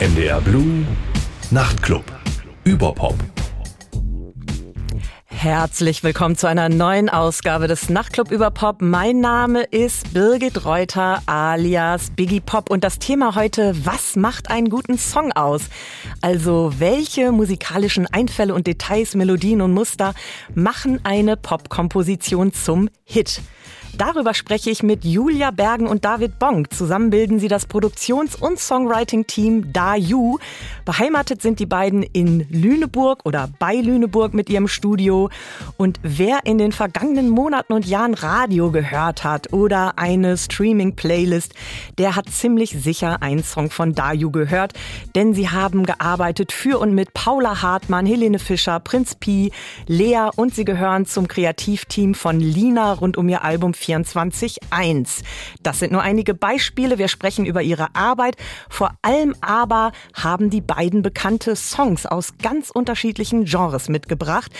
[0.00, 0.86] NDR Blue
[1.50, 2.04] Nachtclub.
[2.64, 3.16] Überpop.
[5.42, 8.82] Herzlich willkommen zu einer neuen Ausgabe des Nachtclub über Pop.
[8.82, 14.68] Mein Name ist Birgit Reuter alias Biggie Pop und das Thema heute, was macht einen
[14.68, 15.62] guten Song aus?
[16.20, 20.12] Also welche musikalischen Einfälle und Details, Melodien und Muster
[20.54, 23.40] machen eine Popkomposition zum Hit?
[23.96, 26.72] Darüber spreche ich mit Julia Bergen und David Bonk.
[26.72, 30.38] Zusammen bilden sie das Produktions- und Songwriting-Team Da You.
[30.84, 35.29] Beheimatet sind die beiden in Lüneburg oder bei Lüneburg mit ihrem Studio.
[35.76, 41.54] Und wer in den vergangenen Monaten und Jahren Radio gehört hat oder eine Streaming-Playlist,
[41.98, 44.72] der hat ziemlich sicher einen Song von Da You gehört.
[45.14, 49.52] Denn sie haben gearbeitet für und mit Paula Hartmann, Helene Fischer, Prinz Pi,
[49.86, 55.22] Lea und sie gehören zum Kreativteam von Lina rund um ihr Album 24.1.
[55.62, 56.98] Das sind nur einige Beispiele.
[56.98, 58.36] Wir sprechen über ihre Arbeit.
[58.68, 64.52] Vor allem aber haben die beiden bekannte Songs aus ganz unterschiedlichen Genres mitgebracht,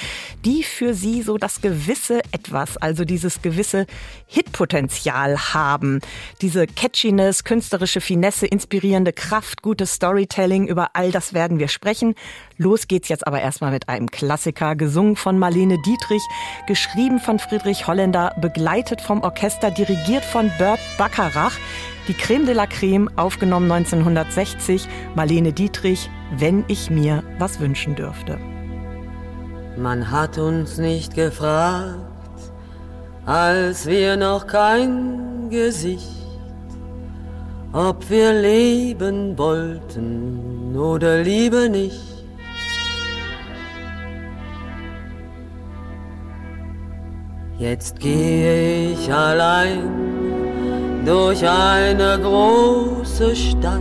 [0.45, 3.87] die für sie so das gewisse Etwas, also dieses gewisse
[4.27, 6.01] Hitpotenzial haben.
[6.41, 12.15] Diese Catchiness, künstlerische Finesse, inspirierende Kraft, gutes Storytelling, über all das werden wir sprechen.
[12.57, 16.23] Los geht's jetzt aber erstmal mit einem Klassiker, gesungen von Marlene Dietrich,
[16.67, 21.57] geschrieben von Friedrich Holländer, begleitet vom Orchester, dirigiert von Bert Bacharach.
[22.09, 28.39] Die Creme de la Creme, aufgenommen 1960, Marlene Dietrich, wenn ich mir was wünschen dürfte.
[29.81, 31.97] Man hat uns nicht gefragt,
[33.25, 36.27] als wir noch kein Gesicht,
[37.73, 42.27] ob wir leben wollten oder lieber nicht.
[47.57, 53.81] Jetzt gehe ich allein durch eine große Stadt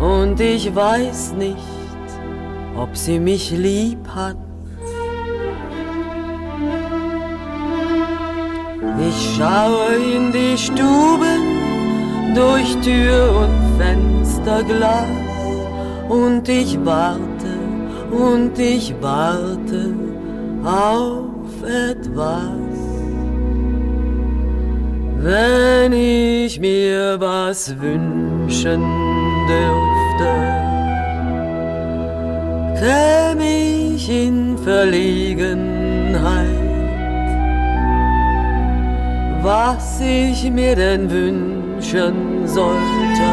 [0.00, 1.56] und ich weiß nicht,
[2.76, 4.45] ob sie mich lieb hat.
[9.08, 11.42] Ich schaue in die Stuben
[12.34, 15.06] durch Tür und Fensterglas
[16.08, 17.56] und ich warte
[18.10, 19.94] und ich warte
[20.64, 22.50] auf etwas,
[25.18, 28.82] wenn ich mir was wünschen
[29.48, 30.32] dürfte,
[32.80, 36.55] käm ich in Verlegenheit,
[39.42, 43.30] was ich mir denn wünschen sollte,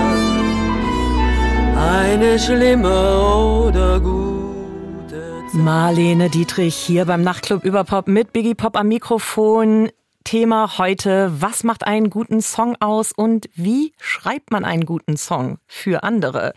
[1.78, 4.24] eine schlimme oder gute.
[5.54, 9.90] Marlene Dietrich hier beim Nachtclub Überpop mit Biggie Pop am Mikrofon.
[10.24, 15.58] Thema heute, was macht einen guten Song aus und wie schreibt man einen guten Song
[15.68, 16.54] für andere?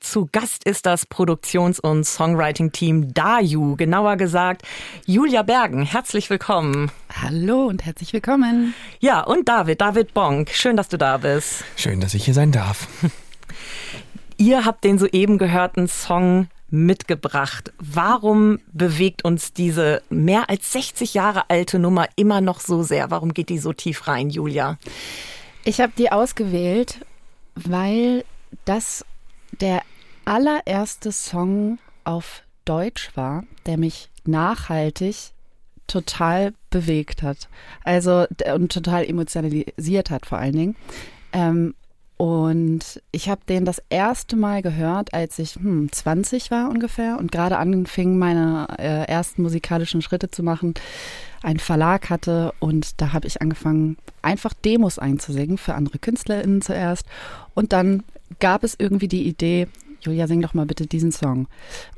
[0.00, 4.62] Zu Gast ist das Produktions- und Songwriting-Team Daju, genauer gesagt
[5.06, 5.82] Julia Bergen.
[5.82, 6.90] Herzlich willkommen.
[7.22, 8.74] Hallo und herzlich willkommen.
[9.00, 10.50] Ja, und David, David Bonk.
[10.50, 11.64] Schön, dass du da bist.
[11.76, 12.86] Schön, dass ich hier sein darf.
[14.36, 17.72] Ihr habt den soeben gehörten Song mitgebracht.
[17.78, 23.10] Warum bewegt uns diese mehr als 60 Jahre alte Nummer immer noch so sehr?
[23.10, 24.78] Warum geht die so tief rein, Julia?
[25.64, 27.04] Ich habe die ausgewählt,
[27.54, 28.24] weil
[28.64, 29.04] das
[29.60, 29.82] der
[30.24, 35.32] allererste Song auf Deutsch war, der mich nachhaltig
[35.86, 37.48] total bewegt hat.
[37.82, 40.76] Also und total emotionalisiert hat vor allen Dingen.
[41.32, 41.74] Ähm,
[42.18, 47.30] und ich habe den das erste Mal gehört, als ich hm, 20 war ungefähr und
[47.30, 50.74] gerade anfing, meine äh, ersten musikalischen Schritte zu machen,
[51.44, 57.06] einen Verlag hatte und da habe ich angefangen, einfach Demos einzusingen für andere KünstlerInnen zuerst.
[57.54, 58.02] Und dann
[58.40, 59.68] gab es irgendwie die Idee,
[60.00, 61.46] Julia, sing doch mal bitte diesen Song.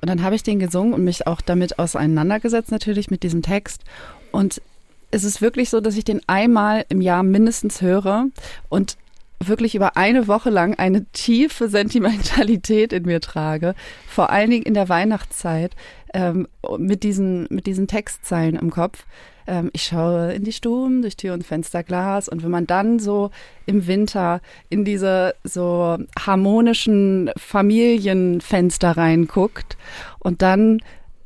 [0.02, 3.84] Und dann habe ich den gesungen und mich auch damit auseinandergesetzt, natürlich mit diesem Text.
[4.32, 4.60] Und
[5.10, 8.26] es ist wirklich so, dass ich den einmal im Jahr mindestens höre
[8.68, 8.98] und
[9.42, 13.74] wirklich über eine Woche lang eine tiefe Sentimentalität in mir trage,
[14.06, 15.74] vor allen Dingen in der Weihnachtszeit,
[16.12, 16.46] ähm,
[16.78, 19.06] mit, diesen, mit diesen Textzeilen im Kopf.
[19.46, 23.30] Ähm, ich schaue in die Stuben durch Tür und Fensterglas und wenn man dann so
[23.66, 29.76] im Winter in diese so harmonischen Familienfenster reinguckt
[30.18, 30.80] und dann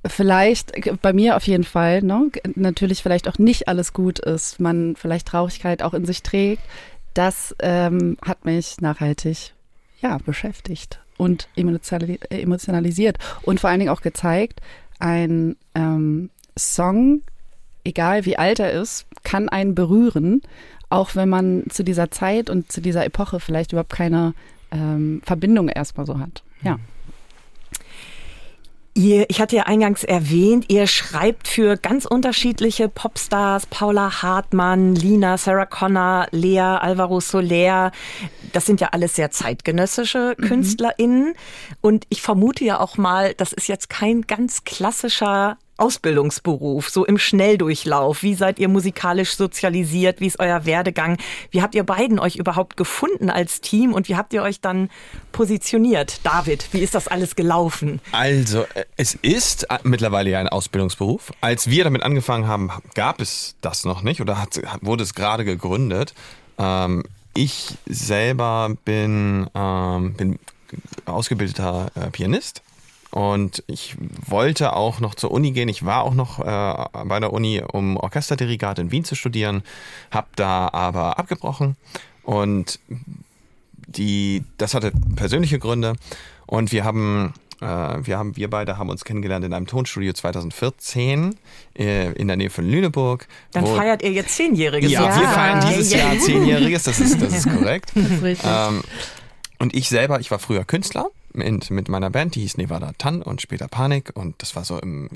[0.07, 4.97] vielleicht, bei mir auf jeden Fall, ne, natürlich vielleicht auch nicht alles gut ist, man
[4.97, 6.63] vielleicht Traurigkeit auch in sich trägt,
[7.15, 9.55] das ähm, hat mich nachhaltig
[10.01, 14.61] ja, beschäftigt und emotionalisiert und vor allen Dingen auch gezeigt,
[14.99, 17.23] ein ähm, Song,
[17.85, 20.43] egal wie alt er ist, kann einen berühren,
[20.91, 24.35] auch wenn man zu dieser Zeit und zu dieser Epoche vielleicht überhaupt keine
[24.71, 26.43] ähm, Verbindung erstmal so hat.
[26.63, 26.79] Ja.
[28.97, 35.37] Ihr, ich hatte ja eingangs erwähnt, ihr schreibt für ganz unterschiedliche Popstars, Paula Hartmann, Lina,
[35.37, 37.91] Sarah Connor, Lea, Alvaro Soler.
[38.53, 40.45] Das sind ja alles sehr zeitgenössische mhm.
[40.45, 41.35] KünstlerInnen.
[41.81, 47.19] Und ich vermute ja auch mal, das ist jetzt kein ganz klassischer Ausbildungsberuf, so im
[47.19, 48.23] Schnelldurchlauf?
[48.23, 50.21] Wie seid ihr musikalisch sozialisiert?
[50.21, 51.19] Wie ist euer Werdegang?
[51.51, 54.89] Wie habt ihr beiden euch überhaupt gefunden als Team und wie habt ihr euch dann
[55.33, 56.21] positioniert?
[56.25, 58.01] David, wie ist das alles gelaufen?
[58.13, 61.33] Also, äh, es ist äh, mittlerweile ja ein Ausbildungsberuf.
[61.41, 65.45] Als wir damit angefangen haben, gab es das noch nicht oder hat, wurde es gerade
[65.45, 66.15] gegründet.
[66.59, 67.03] Ähm,
[67.35, 70.39] ich selber bin, ähm, bin
[71.05, 72.63] ausgebildeter äh, Pianist
[73.15, 73.95] und ich
[74.27, 75.69] wollte auch noch zur Uni gehen.
[75.69, 79.63] Ich war auch noch äh, bei der Uni, um Orchesterdirigat in Wien zu studieren,
[80.11, 81.77] habe da aber abgebrochen.
[82.25, 82.81] Und
[83.87, 85.95] die, das hatte persönliche Gründe.
[86.47, 91.37] Und wir haben äh, wir haben, wir beide haben uns kennengelernt in einem Tonstudio 2014
[91.79, 93.29] äh, in der Nähe von Lüneburg.
[93.53, 94.91] Dann feiert ihr jetzt Zehnjähriges.
[94.91, 97.93] Ja, ja, wir feiern dieses Jahr Zehnjähriges, das ist, das ist korrekt.
[97.95, 98.83] ähm,
[99.61, 103.21] und ich selber, ich war früher Künstler mit, mit meiner Band, die hieß Nevada Tan
[103.23, 105.09] und später Panik und das war so im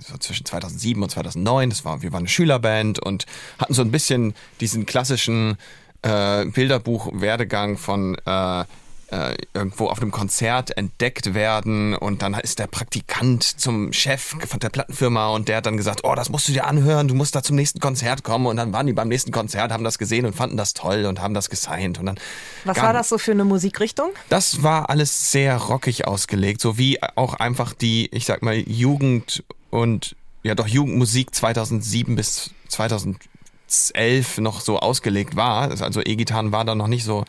[0.00, 1.70] so zwischen 2007 und 2009.
[1.70, 3.26] Das war, wir waren eine Schülerband und
[3.58, 5.56] hatten so ein bisschen diesen klassischen
[6.02, 8.64] äh, Bilderbuch-Werdegang von äh,
[9.10, 14.60] äh, irgendwo auf einem Konzert entdeckt werden und dann ist der Praktikant zum Chef von
[14.60, 17.34] der Plattenfirma und der hat dann gesagt, oh, das musst du dir anhören, du musst
[17.34, 20.26] da zum nächsten Konzert kommen und dann waren die beim nächsten Konzert, haben das gesehen
[20.26, 22.20] und fanden das toll und haben das gesigned und dann
[22.64, 24.10] Was war das so für eine Musikrichtung?
[24.28, 29.42] Das war alles sehr rockig ausgelegt, so wie auch einfach die, ich sag mal, Jugend
[29.70, 35.70] und ja doch Jugendmusik 2007 bis 2011 noch so ausgelegt war.
[35.80, 37.24] Also E-Gitarren war da noch nicht so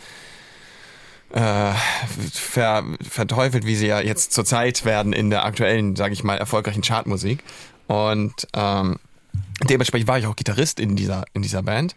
[1.33, 1.73] äh,
[2.31, 6.81] ver, verteufelt, wie sie ja jetzt zurzeit werden in der aktuellen, sage ich mal, erfolgreichen
[6.81, 7.43] Chartmusik.
[7.87, 8.97] Und ähm,
[9.63, 11.95] dementsprechend war ich auch Gitarrist in dieser, in dieser Band.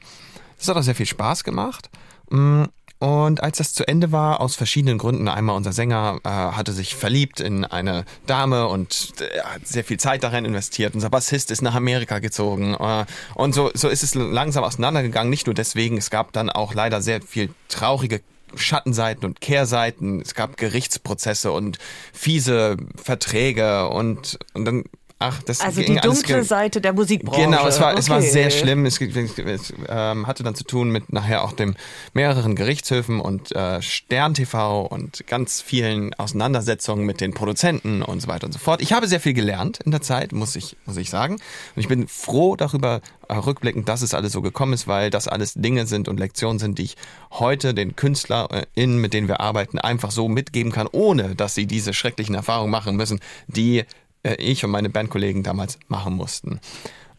[0.58, 1.90] Das hat auch sehr viel Spaß gemacht.
[2.30, 2.64] Mm,
[3.00, 6.94] und als das zu Ende war, aus verschiedenen Gründen, einmal unser Sänger äh, hatte sich
[6.94, 10.94] verliebt in eine Dame und äh, hat sehr viel Zeit darin investiert.
[10.94, 12.74] Unser Bassist ist nach Amerika gezogen.
[12.74, 13.04] Äh,
[13.34, 15.28] und so, so ist es langsam auseinandergegangen.
[15.28, 18.22] Nicht nur deswegen, es gab dann auch leider sehr viel traurige
[18.56, 20.20] Schattenseiten und Kehrseiten.
[20.20, 21.78] Es gab Gerichtsprozesse und
[22.12, 24.84] fiese Verträge und, und dann
[25.20, 27.42] Ach, das also die dunkle Seite der Musikbranche.
[27.42, 28.00] Genau, es war, okay.
[28.00, 28.84] es war sehr schlimm.
[28.84, 31.76] Es, es, es ähm, hatte dann zu tun mit nachher auch dem
[32.14, 38.28] mehreren Gerichtshöfen und äh, Stern TV und ganz vielen Auseinandersetzungen mit den Produzenten und so
[38.28, 38.82] weiter und so fort.
[38.82, 41.34] Ich habe sehr viel gelernt in der Zeit, muss ich, muss ich sagen.
[41.34, 45.28] Und ich bin froh darüber, äh, rückblickend, dass es alles so gekommen ist, weil das
[45.28, 46.96] alles Dinge sind und Lektionen sind, die ich
[47.30, 51.94] heute den KünstlerInnen, mit denen wir arbeiten, einfach so mitgeben kann, ohne dass sie diese
[51.94, 53.84] schrecklichen Erfahrungen machen müssen, die
[54.24, 56.60] äh, ich und meine Bandkollegen damals machen mussten.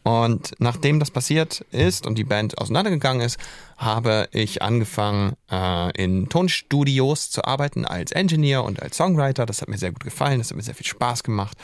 [0.06, 3.40] Und nachdem das passiert ist und die Band auseinandergegangen ist,
[3.76, 9.46] habe ich angefangen, äh, in Tonstudios zu arbeiten als Engineer und als Songwriter.
[9.46, 11.58] Das hat mir sehr gut gefallen, das hat mir sehr viel Spaß gemacht.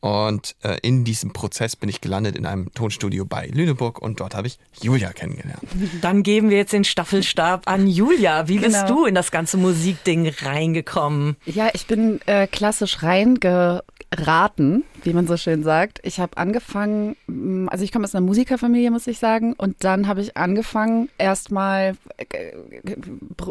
[0.00, 4.36] Und äh, in diesem Prozess bin ich gelandet in einem Tonstudio bei Lüneburg und dort
[4.36, 5.58] habe ich Julia kennengelernt.
[6.00, 8.46] Dann geben wir jetzt den Staffelstab an Julia.
[8.46, 8.68] Wie genau.
[8.68, 11.36] bist du in das ganze Musikding reingekommen?
[11.46, 13.02] Ja, ich bin äh, klassisch
[14.10, 16.00] reingeraten, wie man so schön sagt.
[16.02, 20.08] Ich habe angefangen, mm, also ich komme aus einer Musikerfamilie, muss ich sagen, und dann
[20.08, 22.52] habe ich angefangen, erstmal äh,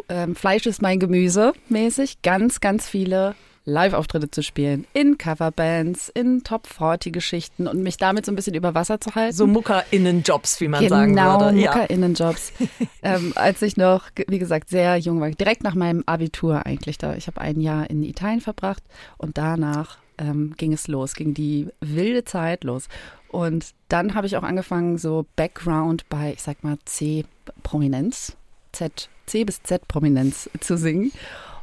[0.08, 3.34] äh, Fleisch ist mein Gemüse mäßig, ganz, ganz viele
[3.64, 8.98] Live-Auftritte zu spielen, in Coverbands, in Top-40-Geschichten und mich damit so ein bisschen über Wasser
[8.98, 9.36] zu halten.
[9.36, 11.54] So Mucker-Innen-Jobs, wie man genau, sagen würde.
[11.54, 12.52] Genau, Mucker-Innen-Jobs.
[13.02, 17.14] ähm, als ich noch, wie gesagt, sehr jung war, direkt nach meinem Abitur eigentlich da.
[17.14, 18.82] Ich habe ein Jahr in Italien verbracht
[19.18, 22.88] und danach ähm, ging es los, ging die wilde Zeit los.
[23.28, 28.36] Und dann habe ich auch angefangen, so Background bei, ich sag mal, C-Prominenz,
[28.72, 31.12] Z, C bis Z-Prominenz zu singen.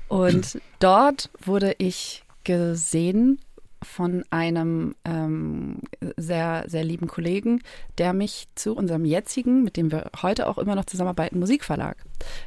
[0.08, 3.40] Und dort wurde ich gesehen
[3.82, 5.80] von einem ähm,
[6.18, 7.62] sehr, sehr lieben Kollegen,
[7.98, 11.98] der mich zu unserem jetzigen, mit dem wir heute auch immer noch zusammenarbeiten, Musikverlag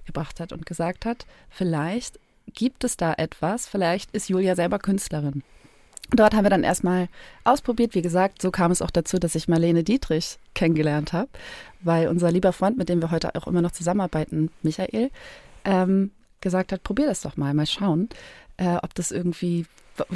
[0.04, 2.18] gebracht hat und gesagt hat, vielleicht
[2.54, 5.42] gibt es da etwas, vielleicht ist Julia selber Künstlerin.
[6.10, 7.08] Dort haben wir dann erstmal
[7.44, 7.94] ausprobiert.
[7.94, 11.28] Wie gesagt, so kam es auch dazu, dass ich Marlene Dietrich kennengelernt habe,
[11.80, 15.10] weil unser lieber Freund, mit dem wir heute auch immer noch zusammenarbeiten, Michael,
[15.64, 18.08] ähm, gesagt hat, probier das doch mal, mal schauen,
[18.56, 19.66] äh, ob das irgendwie,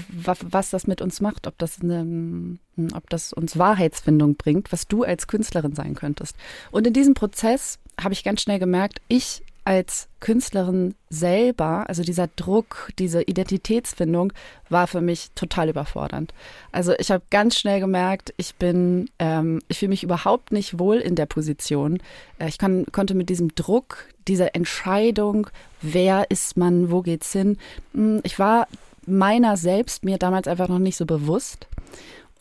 [0.08, 2.58] was das mit uns macht, ob das, eine,
[2.94, 6.36] ob das uns Wahrheitsfindung bringt, was du als Künstlerin sein könntest.
[6.70, 12.26] Und in diesem Prozess habe ich ganz schnell gemerkt, ich als Künstlerin selber, also dieser
[12.26, 14.32] Druck, diese Identitätsfindung,
[14.68, 16.32] war für mich total überfordernd.
[16.72, 20.96] Also ich habe ganz schnell gemerkt, ich bin, ähm, ich fühle mich überhaupt nicht wohl
[20.96, 21.98] in der Position.
[22.38, 25.48] Äh, ich kann, konnte mit diesem Druck, dieser Entscheidung,
[25.80, 27.58] wer ist man, wo geht's hin,
[27.92, 28.66] hm, ich war
[29.06, 31.66] meiner selbst mir damals einfach noch nicht so bewusst.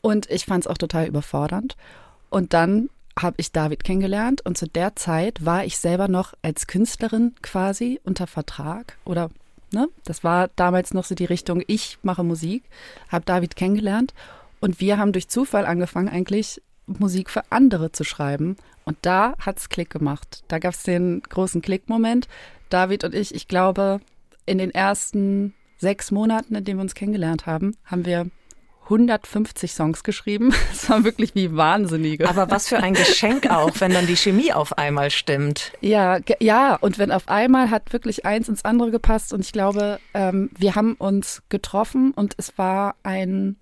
[0.01, 1.75] Und ich fand es auch total überfordernd.
[2.29, 2.89] Und dann
[3.21, 7.99] habe ich David kennengelernt und zu der Zeit war ich selber noch als Künstlerin quasi
[8.03, 9.29] unter Vertrag oder
[9.71, 12.63] ne, das war damals noch so die Richtung, ich mache Musik,
[13.09, 14.13] habe David kennengelernt
[14.59, 19.57] und wir haben durch Zufall angefangen eigentlich Musik für andere zu schreiben und da hat
[19.57, 20.43] es Klick gemacht.
[20.47, 22.27] Da gab es den großen Klickmoment.
[22.69, 24.01] David und ich, ich glaube,
[24.45, 28.29] in den ersten sechs Monaten, in denen wir uns kennengelernt haben, haben wir
[28.91, 30.53] 150 Songs geschrieben.
[30.71, 32.27] Das war wirklich wie Wahnsinnige.
[32.27, 35.73] Aber was für ein Geschenk auch, wenn dann die Chemie auf einmal stimmt.
[35.81, 39.99] Ja, ja, und wenn auf einmal hat wirklich eins ins andere gepasst und ich glaube,
[40.13, 43.57] ähm, wir haben uns getroffen und es war ein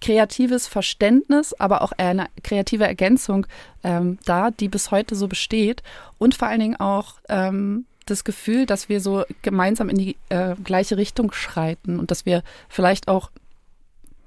[0.00, 3.46] kreatives Verständnis, aber auch eine kreative Ergänzung
[3.82, 5.82] ähm, da, die bis heute so besteht
[6.18, 10.54] und vor allen Dingen auch ähm, das Gefühl, dass wir so gemeinsam in die äh,
[10.62, 13.30] gleiche Richtung schreiten und dass wir vielleicht auch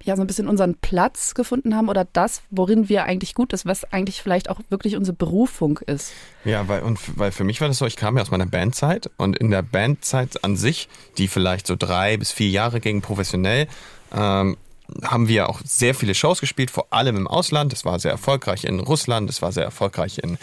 [0.03, 3.65] ja so ein bisschen unseren Platz gefunden haben oder das, worin wir eigentlich gut ist,
[3.65, 6.11] was eigentlich vielleicht auch wirklich unsere Berufung ist.
[6.45, 9.09] Ja, weil, und, weil für mich war das so, ich kam ja aus meiner Bandzeit
[9.17, 10.87] und in der Bandzeit an sich,
[11.17, 13.67] die vielleicht so drei bis vier Jahre ging professionell,
[14.15, 14.57] ähm,
[15.03, 17.73] haben wir auch sehr viele Shows gespielt, vor allem im Ausland.
[17.73, 20.39] Es war sehr erfolgreich in Russland, es war sehr erfolgreich in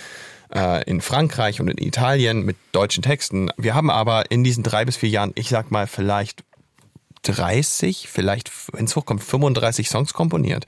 [0.55, 3.51] äh, in Frankreich und in Italien mit deutschen Texten.
[3.57, 6.45] Wir haben aber in diesen drei bis vier Jahren, ich sag mal, vielleicht
[7.33, 10.67] 30, vielleicht, wenn es hochkommt, 35 Songs komponiert.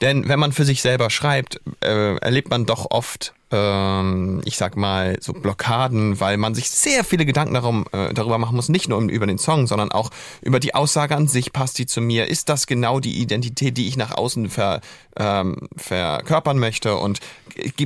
[0.00, 4.76] Denn wenn man für sich selber schreibt, äh, erlebt man doch oft, ähm, ich sag
[4.76, 8.88] mal, so Blockaden, weil man sich sehr viele Gedanken darum, äh, darüber machen muss, nicht
[8.88, 12.28] nur über den Song, sondern auch über die Aussage an sich, passt die zu mir,
[12.28, 14.80] ist das genau die Identität, die ich nach außen ver,
[15.16, 17.20] ähm, verkörpern möchte und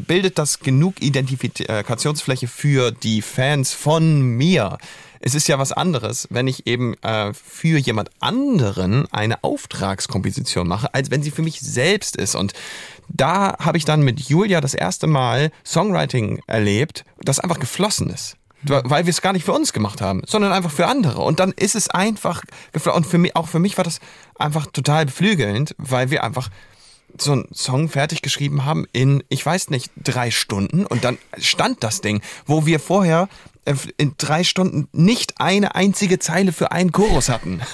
[0.07, 4.79] bildet das genug Identifikationsfläche für die Fans von mir?
[5.27, 10.93] Es ist ja was anderes, wenn ich eben äh, für jemand anderen eine Auftragskomposition mache,
[10.93, 12.35] als wenn sie für mich selbst ist.
[12.35, 12.53] Und
[13.09, 18.37] da habe ich dann mit Julia das erste Mal Songwriting erlebt, das einfach geflossen ist
[18.67, 21.21] weil wir es gar nicht für uns gemacht haben, sondern einfach für andere.
[21.21, 22.97] Und dann ist es einfach geflossen.
[22.97, 24.01] Und für mich, auch für mich war das
[24.39, 26.49] einfach total beflügelnd, weil wir einfach
[27.19, 31.83] so einen Song fertig geschrieben haben in, ich weiß nicht, drei Stunden und dann stand
[31.83, 33.29] das Ding, wo wir vorher
[33.65, 37.61] äh, in drei Stunden nicht eine einzige Zeile für einen Chorus hatten.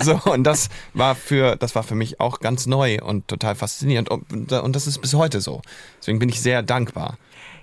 [0.00, 4.10] So, und das war für, das war für mich auch ganz neu und total faszinierend.
[4.10, 5.62] Und, und das ist bis heute so.
[6.00, 7.16] Deswegen bin ich sehr dankbar.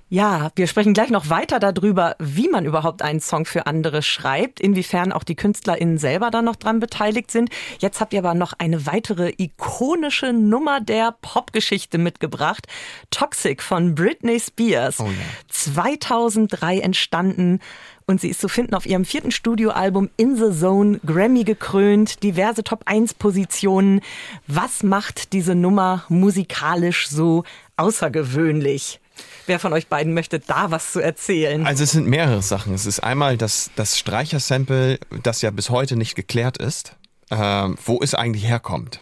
[0.07, 4.59] Ja, wir sprechen gleich noch weiter darüber, wie man überhaupt einen Song für andere schreibt,
[4.59, 7.49] inwiefern auch die KünstlerInnen selber da noch dran beteiligt sind.
[7.79, 12.67] Jetzt habt ihr aber noch eine weitere ikonische Nummer der Popgeschichte mitgebracht.
[13.09, 14.99] Toxic von Britney Spears.
[14.99, 15.11] Oh ja.
[15.49, 17.59] 2003 entstanden.
[18.05, 22.63] Und sie ist zu finden auf ihrem vierten Studioalbum In the Zone, Grammy gekrönt, diverse
[22.63, 24.01] Top 1 Positionen.
[24.45, 27.43] Was macht diese Nummer musikalisch so
[27.75, 28.99] außergewöhnlich?
[29.45, 31.65] Wer von euch beiden möchte da was zu erzählen?
[31.65, 32.73] Also es sind mehrere Sachen.
[32.73, 36.95] Es ist einmal das, das Streichersample, das ja bis heute nicht geklärt ist,
[37.29, 39.01] äh, wo es eigentlich herkommt.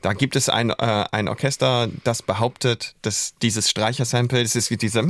[0.00, 4.76] Da gibt es ein, äh, ein Orchester, das behauptet, dass dieses Streichersample, das ist wie
[4.76, 5.02] diese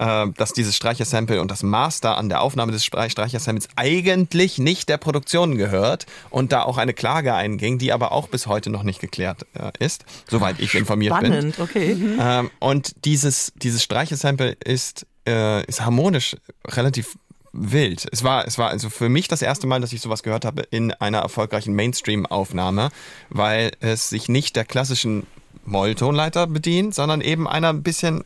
[0.00, 4.96] äh, dass dieses Streichersample und das Master an der Aufnahme des Streichersamples eigentlich nicht der
[4.96, 9.00] Produktion gehört und da auch eine Klage einging, die aber auch bis heute noch nicht
[9.00, 11.64] geklärt äh, ist, soweit ich informiert Spannend, bin.
[11.64, 11.94] okay.
[11.94, 12.18] Mhm.
[12.20, 17.16] Ähm, und dieses, dieses Streichersample ist, äh, ist harmonisch relativ
[17.52, 18.06] wild.
[18.10, 20.62] Es war, es war also für mich das erste Mal, dass ich sowas gehört habe
[20.70, 22.90] in einer erfolgreichen Mainstream-Aufnahme,
[23.28, 25.26] weil es sich nicht der klassischen
[25.64, 28.24] Molltonleiter bedient, sondern eben einer ein bisschen,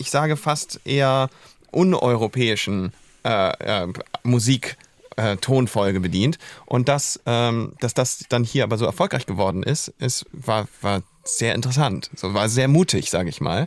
[0.00, 1.28] ich sage fast eher
[1.70, 2.92] uneuropäischen
[3.24, 3.92] äh, äh,
[4.22, 4.76] Musik.
[5.16, 9.88] Äh, Tonfolge bedient und das, ähm, dass das dann hier aber so erfolgreich geworden ist,
[9.98, 13.66] ist war, war sehr interessant, so war sehr mutig, sage ich mal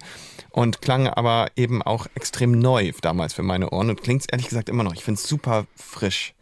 [0.53, 4.69] und klang aber eben auch extrem neu damals für meine Ohren und klingt ehrlich gesagt
[4.69, 4.93] immer noch.
[4.93, 6.33] Ich finde es super frisch.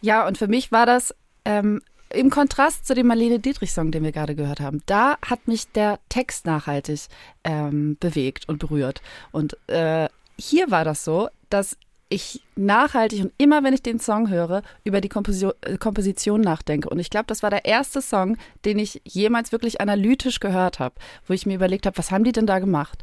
[0.00, 1.14] Ja, und für mich war das
[1.44, 1.80] ähm,
[2.12, 4.82] im Kontrast zu dem Marlene Dietrich-Song, den wir gerade gehört haben.
[4.86, 7.06] Da hat mich der Text nachhaltig
[7.44, 9.02] ähm, bewegt und berührt.
[9.32, 11.76] Und äh, hier war das so, dass
[12.08, 16.88] ich nachhaltig und immer, wenn ich den Song höre, über die Komposition, äh, Komposition nachdenke.
[16.88, 20.96] Und ich glaube, das war der erste Song, den ich jemals wirklich analytisch gehört habe,
[21.26, 23.02] wo ich mir überlegt habe, was haben die denn da gemacht?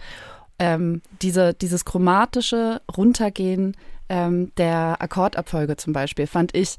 [0.59, 3.75] ähm, diese, dieses chromatische Runtergehen
[4.09, 6.77] ähm, der Akkordabfolge zum Beispiel fand ich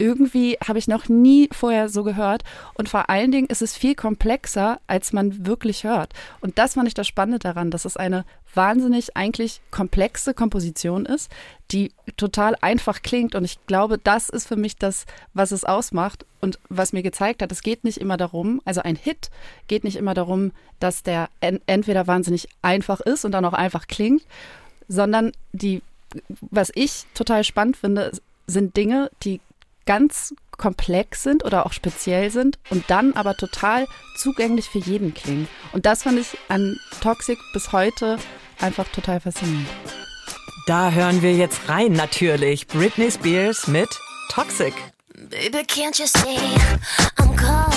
[0.00, 2.42] irgendwie habe ich noch nie vorher so gehört.
[2.74, 6.12] Und vor allen Dingen ist es viel komplexer, als man wirklich hört.
[6.40, 11.30] Und das fand ich das Spannende daran, dass es eine wahnsinnig eigentlich komplexe Komposition ist,
[11.70, 13.34] die total einfach klingt.
[13.34, 17.42] Und ich glaube, das ist für mich das, was es ausmacht und was mir gezeigt
[17.42, 19.30] hat, es geht nicht immer darum, also ein Hit
[19.68, 24.22] geht nicht immer darum, dass der entweder wahnsinnig einfach ist und dann auch einfach klingt,
[24.88, 25.82] sondern die,
[26.40, 28.12] was ich total spannend finde,
[28.46, 29.40] sind Dinge, die
[29.90, 35.48] ganz komplex sind oder auch speziell sind und dann aber total zugänglich für jeden klingen.
[35.72, 38.16] Und das fand ich an Toxic bis heute
[38.60, 39.66] einfach total faszinierend.
[40.68, 42.68] Da hören wir jetzt rein natürlich.
[42.68, 43.88] Britney Spears mit
[44.30, 44.74] Toxic.
[45.28, 46.38] Baby, can't you see
[47.16, 47.69] I'm calling?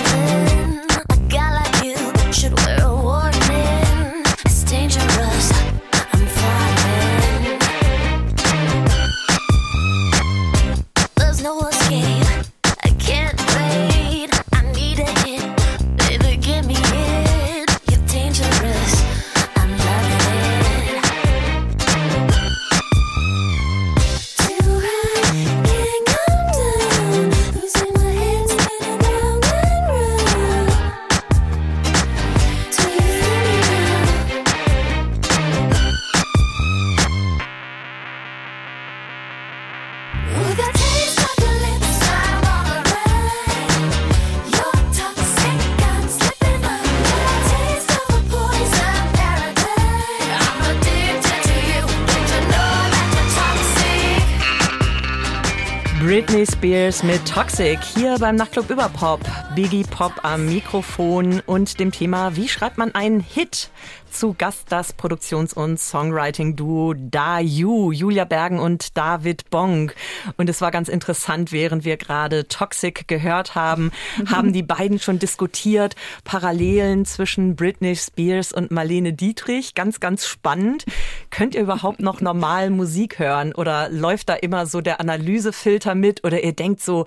[56.03, 59.22] Britney Spears mit Toxic hier beim Nachtclub über Pop.
[59.55, 63.69] Biggie Pop am Mikrofon und dem Thema, wie schreibt man einen Hit?
[64.13, 69.96] Zu Gast das Produktions- und Songwriting-Duo Da You, Julia Bergen und David Bonk.
[70.38, 73.91] Und es war ganz interessant, während wir gerade Toxic gehört haben,
[74.32, 79.74] haben die beiden schon diskutiert, Parallelen zwischen Britney Spears und Marlene Dietrich.
[79.74, 80.85] Ganz, ganz spannend.
[81.31, 86.24] Könnt ihr überhaupt noch normal Musik hören oder läuft da immer so der Analysefilter mit
[86.24, 87.05] oder ihr denkt so,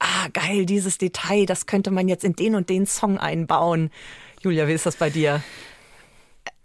[0.00, 3.90] ah, geil, dieses Detail, das könnte man jetzt in den und den Song einbauen.
[4.40, 5.40] Julia, wie ist das bei dir?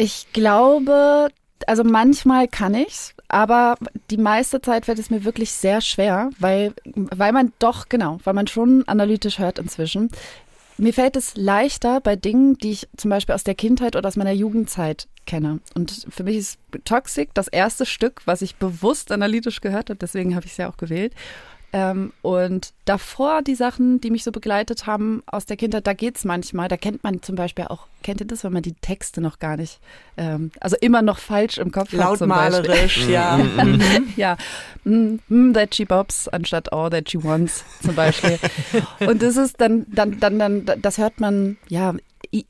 [0.03, 1.29] Ich glaube,
[1.65, 3.77] also manchmal kann ich's, aber
[4.09, 8.33] die meiste Zeit fällt es mir wirklich sehr schwer, weil, weil man doch, genau, weil
[8.33, 10.09] man schon analytisch hört inzwischen.
[10.77, 14.17] Mir fällt es leichter bei Dingen, die ich zum Beispiel aus der Kindheit oder aus
[14.17, 15.61] meiner Jugendzeit kenne.
[15.73, 20.35] Und für mich ist Toxic das erste Stück, was ich bewusst analytisch gehört habe, deswegen
[20.35, 21.13] habe ich es ja auch gewählt.
[21.75, 26.23] Ähm, und davor die Sachen, die mich so begleitet haben aus der Kindheit, da geht's
[26.23, 26.67] manchmal.
[26.67, 29.57] Da kennt man zum Beispiel auch, kennt ihr das, wenn man die Texte noch gar
[29.57, 29.79] nicht,
[30.15, 31.99] ähm, also immer noch falsch im Kopf hat.
[31.99, 33.39] Lautmalerisch, ja.
[34.15, 34.37] ja,
[34.83, 38.37] mm, mm, that she bobs anstatt all that she wants zum Beispiel.
[39.07, 41.95] Und das ist dann, dann, dann, dann, das hört man, ja,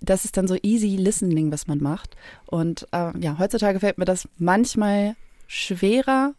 [0.02, 2.18] das ist dann so easy listening, was man macht.
[2.46, 5.16] Und äh, ja, heutzutage fällt mir das manchmal
[5.48, 6.34] schwerer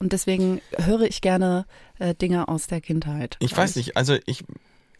[0.00, 1.66] und deswegen höre ich gerne
[1.98, 3.36] äh, Dinge aus der Kindheit.
[3.38, 4.42] Ich weiß nicht, also ich,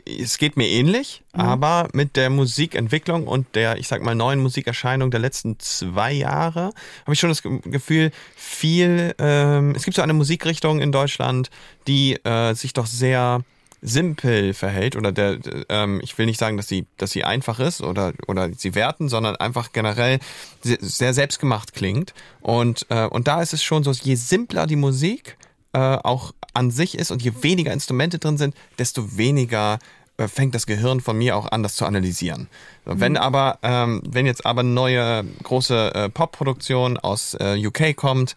[0.07, 5.11] es geht mir ähnlich, aber mit der Musikentwicklung und der, ich sag mal, neuen Musikerscheinung
[5.11, 10.03] der letzten zwei Jahre habe ich schon das Ge- Gefühl, viel, ähm, es gibt so
[10.03, 11.51] eine Musikrichtung in Deutschland,
[11.87, 13.41] die äh, sich doch sehr
[13.83, 15.39] simpel verhält oder der,
[15.69, 19.09] ähm, ich will nicht sagen, dass sie, dass sie einfach ist oder, oder sie werten,
[19.09, 20.19] sondern einfach generell
[20.63, 22.15] sehr, selbstgemacht klingt.
[22.41, 25.37] Und, äh, und da ist es schon so, je simpler die Musik
[25.73, 29.79] äh, auch an sich ist und je weniger Instrumente drin sind, desto weniger
[30.17, 32.49] äh, fängt das Gehirn von mir auch an, das zu analysieren.
[32.85, 38.35] Wenn aber, ähm, wenn jetzt aber eine neue große äh, Popproduktion aus äh, UK kommt,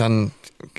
[0.00, 0.32] dann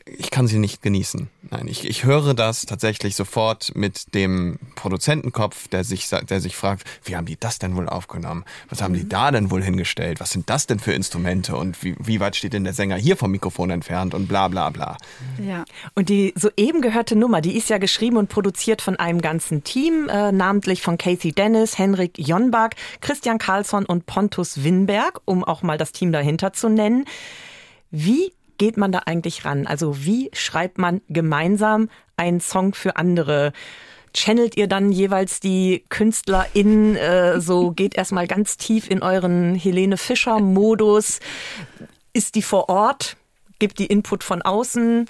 [0.06, 1.30] ich kann sie nicht genießen.
[1.50, 6.84] Nein, ich, ich höre das tatsächlich sofort mit dem Produzentenkopf, der sich, der sich fragt,
[7.04, 8.44] wie haben die das denn wohl aufgenommen?
[8.70, 10.20] Was haben die da denn wohl hingestellt?
[10.20, 11.56] Was sind das denn für Instrumente?
[11.56, 14.14] Und wie, wie weit steht denn der Sänger hier vom Mikrofon entfernt?
[14.14, 14.98] Und bla bla bla.
[15.42, 15.64] Ja.
[15.96, 20.10] Und die soeben gehörte Nummer, die ist ja geschrieben und produziert von einem ganzen Team,
[20.10, 22.70] äh, namentlich von Casey Dennis, Henrik Jonbach,
[23.02, 27.06] Christian Carlsson und Pontus Winberg, um auch mal das Team dahinter zu nennen.
[27.90, 29.68] Wie geht man da eigentlich ran?
[29.68, 33.54] Also wie schreibt man gemeinsam einen Song für andere?
[34.14, 39.98] Channelt ihr dann jeweils die KünstlerInnen äh, so, geht erstmal ganz tief in euren Helene
[39.98, 41.20] Fischer-Modus?
[42.14, 43.18] Ist die vor Ort?
[43.60, 45.08] Gibt die Input von außen?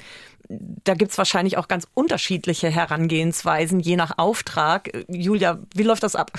[0.49, 5.05] Da gibt's wahrscheinlich auch ganz unterschiedliche Herangehensweisen, je nach Auftrag.
[5.09, 6.31] Julia, wie läuft das ab?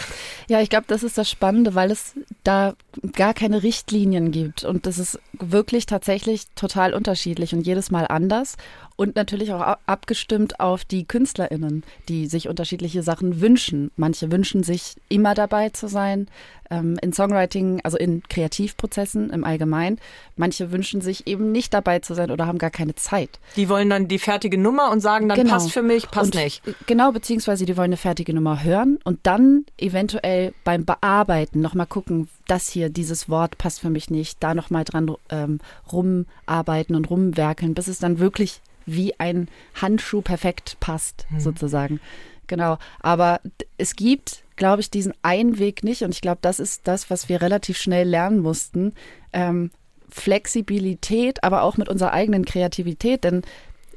[0.48, 2.74] Ja, ich glaube, das ist das Spannende, weil es da
[3.12, 4.64] gar keine Richtlinien gibt.
[4.64, 8.56] Und das ist wirklich tatsächlich total unterschiedlich und jedes Mal anders.
[8.98, 13.92] Und natürlich auch abgestimmt auf die KünstlerInnen, die sich unterschiedliche Sachen wünschen.
[13.94, 16.26] Manche wünschen sich immer dabei zu sein,
[16.68, 20.00] ähm, in Songwriting, also in Kreativprozessen im Allgemeinen.
[20.34, 23.38] Manche wünschen sich eben nicht dabei zu sein oder haben gar keine Zeit.
[23.54, 26.42] Die wollen dann die fertige Nummer und sagen dann, passt für mich, passt Genau.
[26.42, 26.66] Und, nicht.
[26.66, 31.86] äh, Genau, beziehungsweise die wollen eine fertige Nummer hören und dann eventuell beim Bearbeiten nochmal
[31.86, 35.60] gucken, das hier, dieses Wort passt für mich nicht, da nochmal dran ähm,
[35.92, 42.00] rumarbeiten und rumwerkeln, bis es dann wirklich wie ein Handschuh perfekt passt, sozusagen.
[42.46, 42.78] Genau.
[43.00, 43.40] Aber
[43.76, 47.28] es gibt, glaube ich, diesen einen Weg nicht und ich glaube, das ist das, was
[47.28, 48.94] wir relativ schnell lernen mussten.
[49.32, 49.70] Ähm,
[50.10, 53.42] Flexibilität, aber auch mit unserer eigenen Kreativität, denn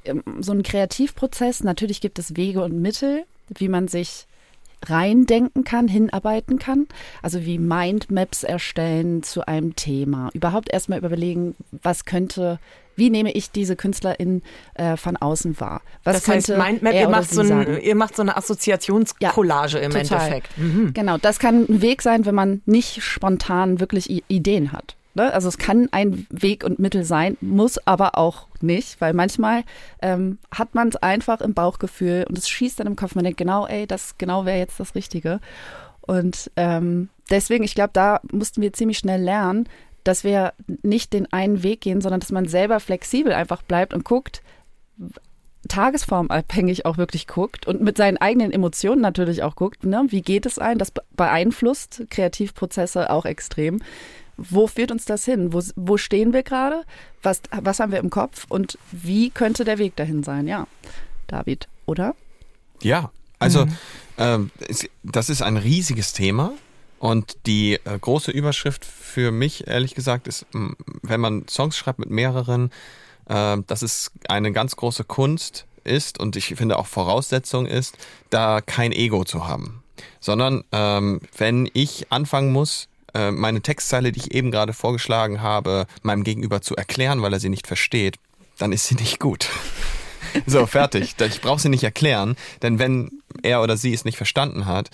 [0.05, 3.23] ähm, so ein Kreativprozess, natürlich gibt es Wege und Mittel,
[3.57, 4.27] wie man sich
[4.83, 6.87] reindenken kann, hinarbeiten kann.
[7.21, 10.29] Also wie Mindmaps erstellen zu einem Thema.
[10.33, 12.59] Überhaupt erstmal überlegen, was könnte,
[13.01, 14.43] wie nehme ich diese Künstlerin
[14.75, 15.81] äh, von außen wahr?
[16.03, 20.01] Was das heißt, Mindmap, ihr macht, so ein, ihr macht so eine Assoziationscollage im total.
[20.01, 20.55] Endeffekt.
[20.55, 20.93] Mhm.
[20.93, 24.95] Genau, das kann ein Weg sein, wenn man nicht spontan wirklich I Ideen hat.
[25.15, 25.33] Ne?
[25.33, 29.63] Also es kann ein Weg und Mittel sein, muss aber auch nicht, weil manchmal
[30.03, 33.15] ähm, hat man es einfach im Bauchgefühl und es schießt dann im Kopf.
[33.15, 35.39] Man denkt genau, ey, das genau wäre jetzt das Richtige.
[36.01, 39.67] Und ähm, deswegen, ich glaube, da mussten wir ziemlich schnell lernen,
[40.03, 44.03] dass wir nicht den einen Weg gehen, sondern dass man selber flexibel einfach bleibt und
[44.03, 44.41] guckt,
[45.67, 50.05] tagesformabhängig auch wirklich guckt und mit seinen eigenen Emotionen natürlich auch guckt, ne?
[50.09, 50.77] wie geht es ein?
[50.77, 53.81] Das be- beeinflusst Kreativprozesse auch extrem.
[54.37, 55.53] Wo führt uns das hin?
[55.53, 56.83] Wo, wo stehen wir gerade?
[57.21, 58.45] Was, was haben wir im Kopf?
[58.49, 60.47] Und wie könnte der Weg dahin sein?
[60.47, 60.67] Ja,
[61.27, 62.15] David, oder?
[62.81, 63.67] Ja, also
[64.17, 66.53] ähm, es, das ist ein riesiges Thema
[67.01, 72.11] und die äh, große Überschrift für mich, ehrlich gesagt, ist, wenn man Songs schreibt mit
[72.11, 72.69] mehreren,
[73.27, 77.97] äh, dass es eine ganz große Kunst ist und ich finde auch Voraussetzung ist,
[78.29, 79.81] da kein Ego zu haben,
[80.19, 85.87] sondern ähm, wenn ich anfangen muss, äh, meine Textzeile, die ich eben gerade vorgeschlagen habe,
[86.03, 88.17] meinem Gegenüber zu erklären, weil er sie nicht versteht,
[88.59, 89.49] dann ist sie nicht gut.
[90.45, 91.15] So, fertig.
[91.19, 93.11] Ich brauche sie nicht erklären, denn wenn
[93.43, 94.89] er oder sie es nicht verstanden hat,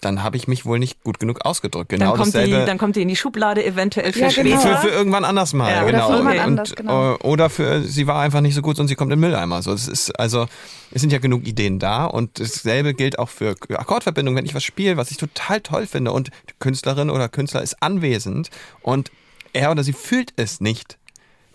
[0.00, 1.88] dann habe ich mich wohl nicht gut genug ausgedrückt.
[1.88, 2.66] Genau dann, kommt die, dasselbe.
[2.66, 4.58] dann kommt die in die Schublade eventuell für Ja, genau.
[4.58, 6.06] für, für irgendwann anders mal, Ja, oder genau.
[6.08, 7.14] für jemand und, anders, genau.
[7.14, 9.62] äh, Oder für sie war einfach nicht so gut und sie kommt in den Mülleimer.
[9.62, 10.46] So, es ist also
[10.90, 14.36] es sind ja genug Ideen da und dasselbe gilt auch für Akkordverbindungen.
[14.38, 17.82] Wenn ich was spiele, was ich total toll finde und die Künstlerin oder Künstler ist
[17.82, 18.50] anwesend
[18.82, 19.10] und
[19.52, 20.98] er oder sie fühlt es nicht,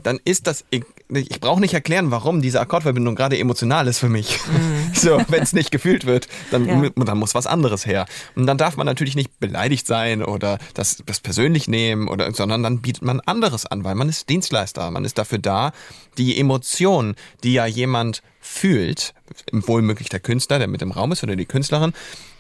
[0.04, 4.10] dann ist das, ich, ich brauche nicht erklären, warum diese Akkordverbindung gerade emotional ist für
[4.10, 4.40] mich.
[4.92, 6.90] So, wenn es nicht gefühlt wird, dann, Ja.
[7.06, 8.06] dann muss was anderes her.
[8.36, 12.64] Und dann darf man natürlich nicht beleidigt sein oder das, das persönlich nehmen, oder, sondern
[12.64, 14.90] dann bietet man anderes an, weil man ist Dienstleister.
[14.92, 15.72] Man ist dafür da,
[16.18, 19.14] die Emotion, die ja jemand fühlt,
[19.52, 21.94] wohlmöglich der Künstler, der mit im Raum ist oder die Künstlerin,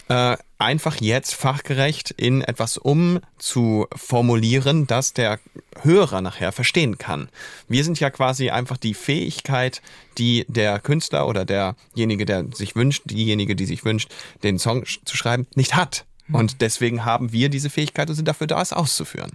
[0.09, 5.39] äh, einfach jetzt fachgerecht in etwas umzuformulieren, das der
[5.81, 7.29] Hörer nachher verstehen kann.
[7.67, 9.81] Wir sind ja quasi einfach die Fähigkeit,
[10.17, 14.11] die der Künstler oder derjenige, der sich wünscht, diejenige, die sich wünscht,
[14.43, 16.05] den Song zu schreiben, nicht hat.
[16.31, 19.31] Und deswegen haben wir diese Fähigkeit und sind dafür da, es auszuführen.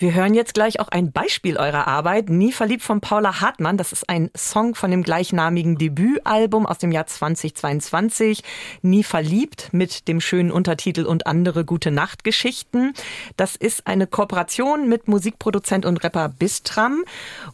[0.00, 2.30] Wir hören jetzt gleich auch ein Beispiel eurer Arbeit.
[2.30, 3.76] Nie verliebt von Paula Hartmann.
[3.76, 8.42] Das ist ein Song von dem gleichnamigen Debütalbum aus dem Jahr 2022.
[8.80, 12.94] Nie verliebt mit dem schönen Untertitel und andere gute Nachtgeschichten.
[13.36, 17.04] Das ist eine Kooperation mit Musikproduzent und Rapper Bistram.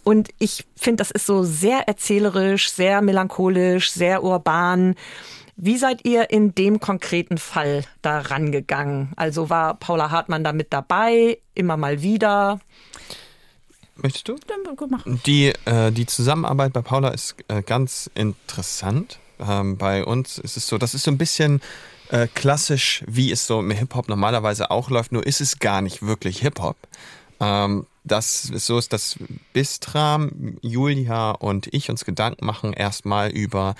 [0.05, 4.95] Und ich finde, das ist so sehr erzählerisch, sehr melancholisch, sehr urban.
[5.57, 9.13] Wie seid ihr in dem konkreten Fall da rangegangen?
[9.17, 12.61] Also war Paula Hartmann da mit dabei, immer mal wieder?
[13.97, 14.37] Möchtest du?
[14.47, 15.03] Dann gut, mach.
[15.25, 19.19] Die, äh, die Zusammenarbeit bei Paula ist äh, ganz interessant.
[19.41, 21.63] Ähm, bei uns ist es so, das ist so ein bisschen
[22.11, 26.03] äh, klassisch, wie es so im Hip-Hop normalerweise auch läuft, nur ist es gar nicht
[26.03, 26.77] wirklich Hip-Hop.
[27.41, 29.17] Ähm, das ist so ist, dass
[29.55, 33.75] Bistram, Julia und ich uns Gedanken machen erstmal über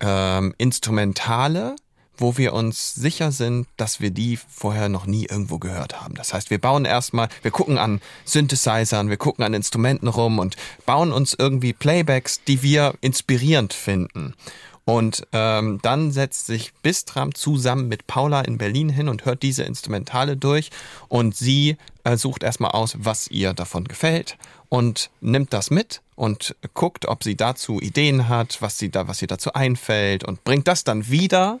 [0.00, 1.76] ähm, Instrumentale,
[2.16, 6.14] wo wir uns sicher sind, dass wir die vorher noch nie irgendwo gehört haben.
[6.14, 10.56] Das heißt, wir bauen erstmal, wir gucken an Synthesizern, wir gucken an Instrumenten rum und
[10.86, 14.34] bauen uns irgendwie Playbacks, die wir inspirierend finden.
[14.84, 19.64] Und ähm, dann setzt sich Bistram zusammen mit Paula in Berlin hin und hört diese
[19.64, 20.70] Instrumentale durch
[21.08, 26.56] und sie äh, sucht erstmal aus, was ihr davon gefällt und nimmt das mit und
[26.74, 30.66] guckt, ob sie dazu Ideen hat, was sie da, was ihr dazu einfällt und bringt
[30.66, 31.60] das dann wieder.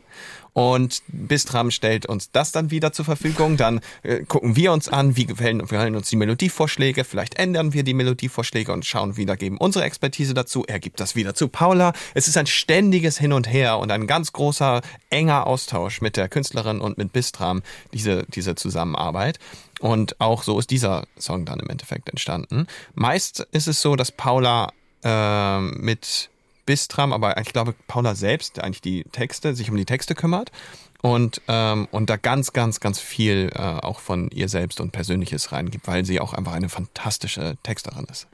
[0.56, 3.58] Und Bistram stellt uns das dann wieder zur Verfügung.
[3.58, 7.04] Dann äh, gucken wir uns an, wie gefallen, gefallen uns die Melodievorschläge.
[7.04, 10.64] Vielleicht ändern wir die Melodievorschläge und schauen wieder, geben unsere Expertise dazu.
[10.66, 11.92] Er gibt das wieder zu Paula.
[12.14, 16.30] Es ist ein ständiges Hin und Her und ein ganz großer, enger Austausch mit der
[16.30, 19.38] Künstlerin und mit Bistram, diese, diese Zusammenarbeit.
[19.80, 22.66] Und auch so ist dieser Song dann im Endeffekt entstanden.
[22.94, 24.72] Meist ist es so, dass Paula
[25.04, 26.30] äh, mit
[26.64, 30.50] Bistram, aber ich glaube Paula selbst, eigentlich die Texte, sich um die Texte kümmert
[31.02, 35.52] und, ähm, und da ganz, ganz, ganz viel äh, auch von ihr selbst und Persönliches
[35.52, 38.26] reingibt, weil sie auch einfach eine fantastische Texterin ist.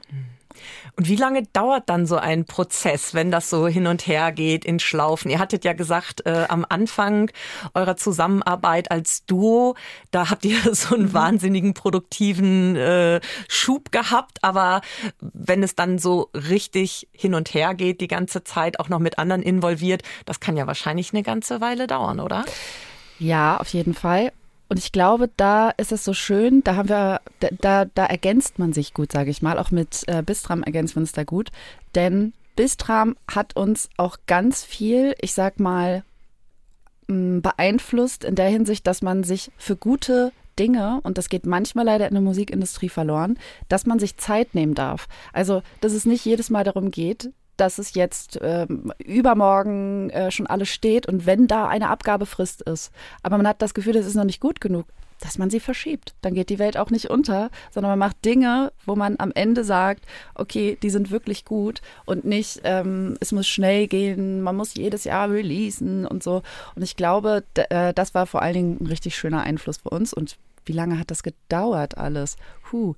[0.95, 4.63] Und wie lange dauert dann so ein Prozess, wenn das so hin und her geht
[4.63, 5.31] in Schlaufen?
[5.31, 7.31] Ihr hattet ja gesagt, äh, am Anfang
[7.73, 9.75] eurer Zusammenarbeit als Duo,
[10.11, 14.43] da habt ihr so einen wahnsinnigen produktiven äh, Schub gehabt.
[14.43, 14.81] Aber
[15.19, 19.17] wenn es dann so richtig hin und her geht, die ganze Zeit auch noch mit
[19.17, 22.45] anderen involviert, das kann ja wahrscheinlich eine ganze Weile dauern, oder?
[23.17, 24.31] Ja, auf jeden Fall.
[24.73, 27.21] Und ich glaube, da ist es so schön, da haben wir,
[27.61, 29.59] da, da, ergänzt man sich gut, sage ich mal.
[29.59, 31.51] Auch mit äh, Bistram ergänzt man uns da gut.
[31.93, 36.03] Denn Bistram hat uns auch ganz viel, ich sag mal,
[37.07, 41.85] m, beeinflusst in der Hinsicht, dass man sich für gute Dinge, und das geht manchmal
[41.85, 43.37] leider in der Musikindustrie verloren,
[43.69, 45.07] dass man sich Zeit nehmen darf.
[45.33, 50.47] Also, dass es nicht jedes Mal darum geht, dass es jetzt ähm, übermorgen äh, schon
[50.47, 54.15] alles steht und wenn da eine Abgabefrist ist, aber man hat das Gefühl, das ist
[54.15, 54.85] noch nicht gut genug,
[55.23, 56.13] dass man sie verschiebt.
[56.21, 59.63] Dann geht die Welt auch nicht unter, sondern man macht Dinge, wo man am Ende
[59.63, 64.73] sagt, okay, die sind wirklich gut und nicht, ähm, es muss schnell gehen, man muss
[64.75, 66.41] jedes Jahr releasen und so.
[66.75, 70.13] Und ich glaube, äh, das war vor allen Dingen ein richtig schöner Einfluss für uns.
[70.13, 72.35] Und wie lange hat das gedauert alles?
[72.71, 72.95] Huh,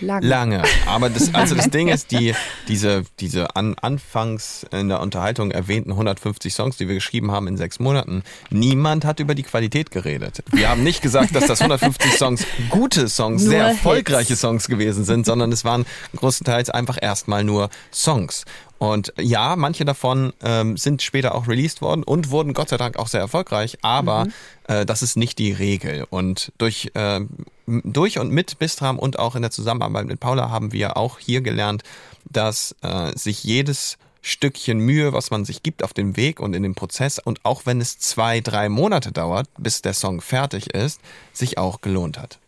[0.00, 0.26] lange.
[0.26, 0.62] Lange.
[0.86, 2.34] Aber das, also das Ding ist, die,
[2.68, 7.56] diese, diese an, anfangs in der Unterhaltung erwähnten 150 Songs, die wir geschrieben haben in
[7.56, 10.42] sechs Monaten, niemand hat über die Qualität geredet.
[10.52, 13.76] Wir haben nicht gesagt, dass das 150 Songs gute Songs, Nur sehr Hits.
[13.78, 18.44] erfolgreiche Songs gewesen sind, sondern es waren größtenteils einfach erstmal nur Songs.
[18.78, 22.96] Und ja, manche davon ähm, sind später auch released worden und wurden Gott sei Dank
[22.96, 24.26] auch sehr erfolgreich, aber
[24.68, 26.06] äh, das ist nicht die Regel.
[26.10, 27.20] Und durch, äh,
[27.66, 31.40] durch und mit Bistram und auch in der Zusammenarbeit mit Paula haben wir auch hier
[31.40, 31.82] gelernt,
[32.24, 36.62] dass äh, sich jedes Stückchen Mühe, was man sich gibt auf dem Weg und in
[36.62, 41.00] dem Prozess und auch wenn es zwei, drei Monate dauert, bis der Song fertig ist,
[41.32, 42.38] sich auch gelohnt hat.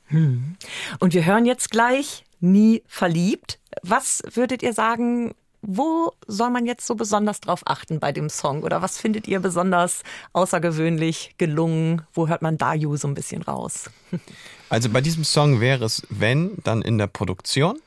[0.98, 3.58] Und wir hören jetzt gleich Nie verliebt.
[3.82, 5.34] Was würdet ihr sagen,
[5.66, 8.62] wo soll man jetzt so besonders drauf achten bei dem Song?
[8.62, 10.02] Oder was findet ihr besonders
[10.32, 12.02] außergewöhnlich gelungen?
[12.14, 13.90] Wo hört man Dayu so ein bisschen raus?
[14.68, 17.78] Also bei diesem Song wäre es, wenn, dann in der Produktion,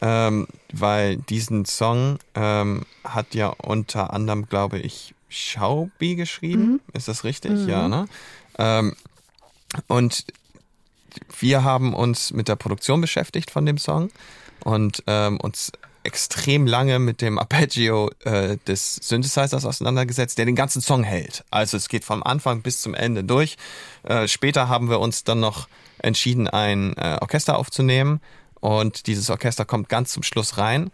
[0.00, 6.80] ähm, weil diesen Song ähm, hat ja unter anderem, glaube ich, Schaubi geschrieben.
[6.94, 7.66] Ist das richtig?
[7.66, 8.06] Ja, ne?
[8.56, 8.94] Ähm,
[9.88, 10.24] und
[11.38, 14.10] wir haben uns mit der Produktion beschäftigt von dem Song
[14.64, 15.70] und ähm, uns
[16.04, 21.44] extrem lange mit dem Arpeggio äh, des Synthesizers auseinandergesetzt, der den ganzen Song hält.
[21.50, 23.56] Also es geht vom Anfang bis zum Ende durch.
[24.02, 28.20] Äh, später haben wir uns dann noch entschieden, ein äh, Orchester aufzunehmen
[28.60, 30.90] und dieses Orchester kommt ganz zum Schluss rein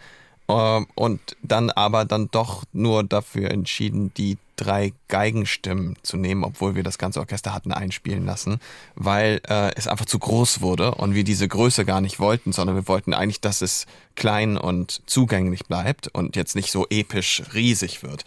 [0.49, 6.83] und dann aber dann doch nur dafür entschieden, die drei Geigenstimmen zu nehmen, obwohl wir
[6.83, 8.59] das ganze Orchester hatten einspielen lassen,
[8.95, 12.77] weil äh, es einfach zu groß wurde und wir diese Größe gar nicht wollten, sondern
[12.77, 18.03] wir wollten eigentlich, dass es klein und zugänglich bleibt und jetzt nicht so episch riesig
[18.03, 18.25] wird.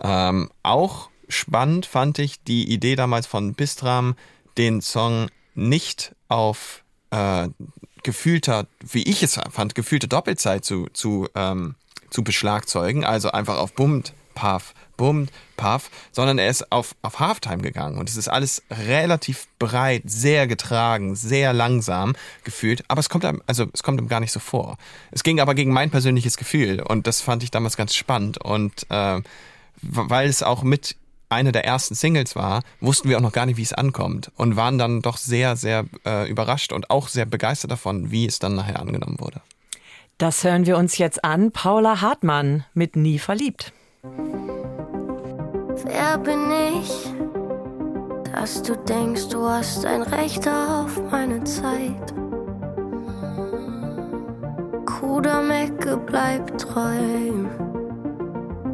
[0.00, 4.14] Ähm, auch spannend fand ich die Idee damals von Bistram,
[4.56, 7.48] den Song nicht auf äh,
[8.06, 11.74] gefühlter, wie ich es fand, gefühlte Doppelzeit zu, zu, ähm,
[12.08, 17.62] zu beschlagzeugen, also einfach auf Bummt, Puff, Bummt, Puff, sondern er ist auf, auf Halftime
[17.62, 17.98] gegangen.
[17.98, 22.14] Und es ist alles relativ breit, sehr getragen, sehr langsam
[22.44, 24.78] gefühlt, aber es kommt einem, also es kommt ihm gar nicht so vor.
[25.10, 26.80] Es ging aber gegen mein persönliches Gefühl.
[26.80, 28.38] Und das fand ich damals ganz spannend.
[28.38, 29.20] Und äh,
[29.82, 30.96] weil es auch mit
[31.28, 34.56] eine der ersten Singles war, wussten wir auch noch gar nicht, wie es ankommt und
[34.56, 38.54] waren dann doch sehr, sehr äh, überrascht und auch sehr begeistert davon, wie es dann
[38.54, 39.40] nachher angenommen wurde.
[40.18, 41.52] Das hören wir uns jetzt an.
[41.52, 43.72] Paula Hartmann mit Nie verliebt.
[45.84, 46.90] Wer bin ich,
[48.32, 52.14] dass du denkst, du hast ein Recht auf meine Zeit?
[54.86, 57.44] Kudamecke bleibt treu,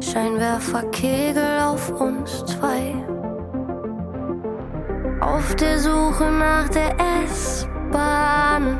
[0.03, 2.93] Scheinwerferkegel auf uns zwei.
[5.21, 8.77] Auf der Suche nach der S-Bahn,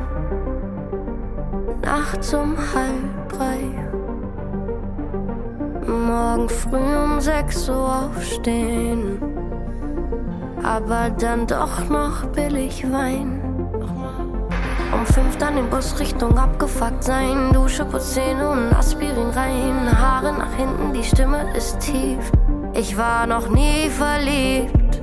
[1.82, 3.60] nachts um halb drei.
[5.88, 9.22] Morgen früh um sechs Uhr aufstehen,
[10.62, 13.53] aber dann doch noch billig Wein.
[14.94, 17.52] Um fünf dann den Bus Richtung abgefuckt sein.
[17.52, 20.00] Dusche, putz Zähne und Aspirin rein.
[20.00, 22.32] Haare nach hinten, die Stimme ist tief.
[22.74, 25.02] Ich war noch nie verliebt.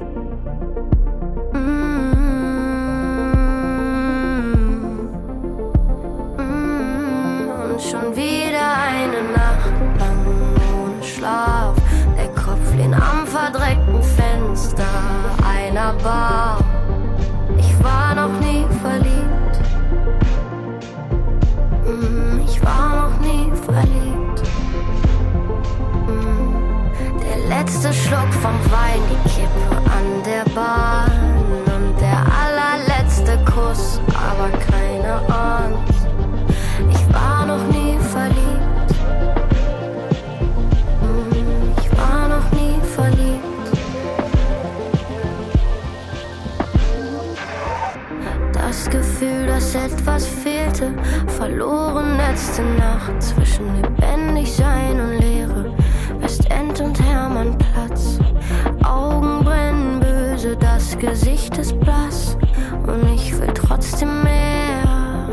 [1.52, 2.10] Mm.
[6.36, 7.48] Mm.
[7.64, 10.26] Und schon wieder eine Nacht lang
[10.84, 11.74] ohne Schlaf.
[12.16, 14.86] Der Kopf lehnt am verdreckten Fenster
[15.44, 16.59] einer Bar.
[27.82, 31.10] Letzte Schluck vom Wein, die Kippe an der Bahn
[31.64, 36.06] und der allerletzte Kuss, aber keine Angst.
[36.90, 38.94] Ich war noch nie verliebt.
[41.00, 43.44] Mm, Ich war noch nie verliebt.
[48.52, 50.92] Das Gefühl, dass etwas fehlte,
[51.38, 53.89] verloren letzte Nacht zwischen lebendig
[61.00, 62.36] Gesicht ist blass
[62.86, 65.30] und ich will trotzdem mehr.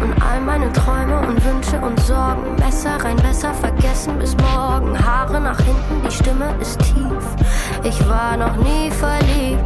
[0.00, 4.98] Und all meine Träume und Wünsche und Sorgen, Messer rein, besser vergessen bis morgen.
[4.98, 7.36] Haare nach hinten, die Stimme ist tief.
[7.84, 9.60] Ich war noch nie verliebt.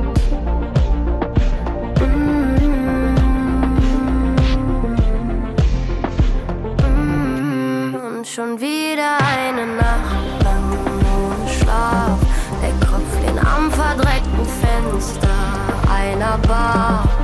[7.92, 9.75] Und schon wieder eine
[16.06, 17.15] einer Bar.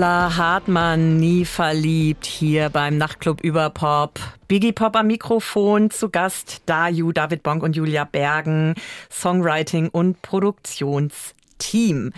[0.00, 4.18] Paula Hartmann, nie verliebt, hier beim Nachtclub über Pop.
[4.48, 8.76] Biggie Pop am Mikrofon, zu Gast Daju, David Bonk und Julia Bergen,
[9.10, 12.14] Songwriting und Produktionsteam.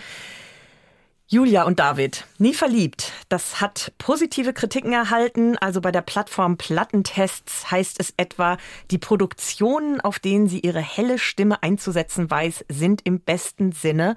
[1.27, 3.11] Julia und David, nie verliebt.
[3.27, 5.57] Das hat positive Kritiken erhalten.
[5.57, 8.55] Also bei der Plattform Plattentests heißt es etwa,
[8.91, 14.15] die Produktionen, auf denen sie ihre helle Stimme einzusetzen weiß, sind im besten Sinne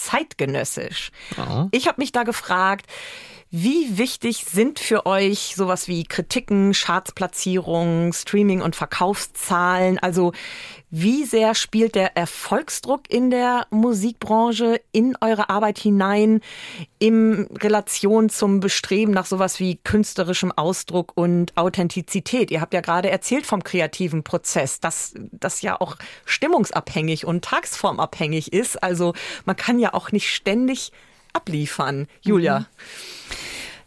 [0.00, 1.10] zeitgenössisch.
[1.72, 2.86] Ich habe mich da gefragt,
[3.52, 9.98] wie wichtig sind für euch sowas wie Kritiken, Chartsplatzierungen, Streaming- und Verkaufszahlen?
[9.98, 10.32] Also
[10.90, 16.42] wie sehr spielt der Erfolgsdruck in der Musikbranche in eure Arbeit hinein,
[17.00, 22.52] in Relation zum Bestreben nach sowas wie künstlerischem Ausdruck und Authentizität?
[22.52, 28.52] Ihr habt ja gerade erzählt vom kreativen Prozess, dass das ja auch stimmungsabhängig und tagsformabhängig
[28.52, 28.80] ist.
[28.80, 29.12] Also
[29.44, 30.92] man kann ja auch nicht ständig
[31.32, 32.06] abliefern.
[32.22, 32.66] Julia.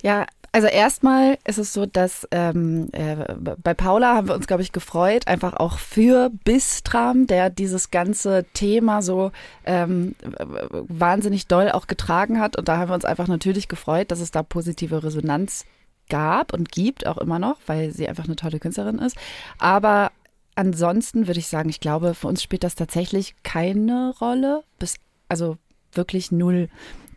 [0.01, 0.25] Ja,
[0.55, 4.71] also erstmal ist es so, dass ähm, äh, bei Paula haben wir uns, glaube ich,
[4.71, 9.31] gefreut, einfach auch für Bistram, der dieses ganze Thema so
[9.65, 12.55] ähm, wahnsinnig doll auch getragen hat.
[12.55, 15.65] Und da haben wir uns einfach natürlich gefreut, dass es da positive Resonanz
[16.07, 19.17] gab und gibt, auch immer noch, weil sie einfach eine tolle Künstlerin ist.
[19.57, 20.11] Aber
[20.53, 24.97] ansonsten würde ich sagen, ich glaube, für uns spielt das tatsächlich keine Rolle, bis,
[25.29, 25.57] also
[25.93, 26.69] wirklich null.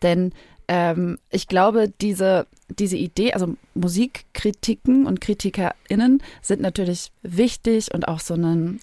[0.03, 0.33] Denn
[0.69, 8.21] ähm, ich glaube, diese, diese Idee, also Musikkritiken und KritikerInnen sind natürlich wichtig und auch
[8.21, 8.81] so ein,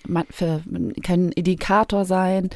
[1.04, 2.50] können Indikator sein,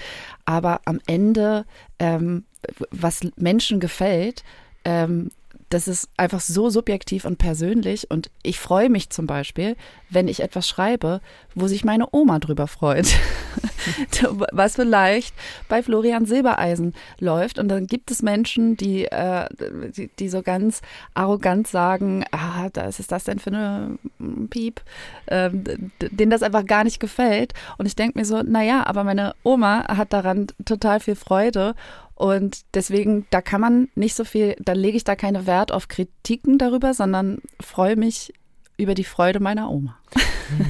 [0.45, 1.65] aber am Ende,
[1.99, 2.45] ähm,
[2.89, 4.43] was Menschen gefällt,
[4.85, 5.29] ähm,
[5.69, 9.75] das ist einfach so subjektiv und persönlich und ich freue mich zum Beispiel,
[10.09, 11.19] wenn ich etwas schreibe,
[11.55, 13.07] wo sich meine Oma drüber freut.
[14.51, 15.35] was vielleicht
[15.67, 17.59] bei Florian Silbereisen läuft.
[17.59, 19.47] Und dann gibt es Menschen, die, äh,
[19.95, 20.81] die, die so ganz
[21.13, 23.97] arrogant sagen, ah, was ist das denn für eine
[24.49, 24.81] Piep,
[25.27, 25.63] ähm,
[26.01, 27.53] denen das einfach gar nicht gefällt.
[27.77, 31.75] Und ich denke mir so, naja, aber meine Oma hat daran total viel Freude.
[32.15, 35.87] Und deswegen, da kann man nicht so viel, da lege ich da keine Wert auf
[35.87, 38.33] Kritiken darüber, sondern freue mich
[38.77, 39.97] über die Freude meiner Oma.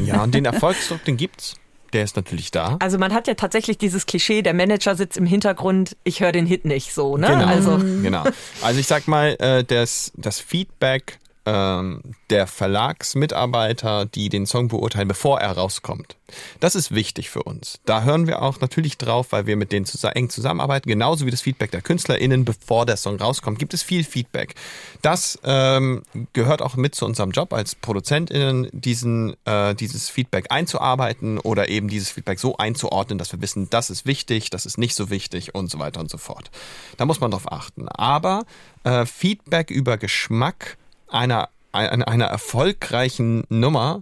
[0.03, 1.55] Ja, und den Erfolgsdruck, den gibt's.
[1.97, 2.77] Der ist natürlich da.
[2.79, 6.45] Also man hat ja tatsächlich dieses Klischee, der Manager sitzt im Hintergrund, ich höre den
[6.45, 7.25] Hit nicht so, ne?
[7.25, 7.47] Genau.
[7.47, 8.23] Also Genau.
[8.61, 11.17] Also ich sag mal, äh, das, das Feedback
[11.47, 16.17] der Verlagsmitarbeiter, die den Song beurteilen, bevor er rauskommt.
[16.59, 17.79] Das ist wichtig für uns.
[17.85, 20.89] Da hören wir auch natürlich drauf, weil wir mit denen zus eng zusammenarbeiten.
[20.89, 24.55] Genauso wie das Feedback der KünstlerInnen, bevor der Song rauskommt, gibt es viel Feedback.
[25.01, 31.37] Das ähm, gehört auch mit zu unserem Job als ProduzentInnen, diesen, äh, dieses Feedback einzuarbeiten
[31.39, 34.95] oder eben dieses Feedback so einzuordnen, dass wir wissen, das ist wichtig, das ist nicht
[34.95, 36.51] so wichtig und so weiter und so fort.
[36.97, 37.87] Da muss man drauf achten.
[37.87, 38.43] Aber
[38.83, 40.77] äh, Feedback über Geschmack
[41.09, 43.99] einer, einer, einer erfolgreichen Nummer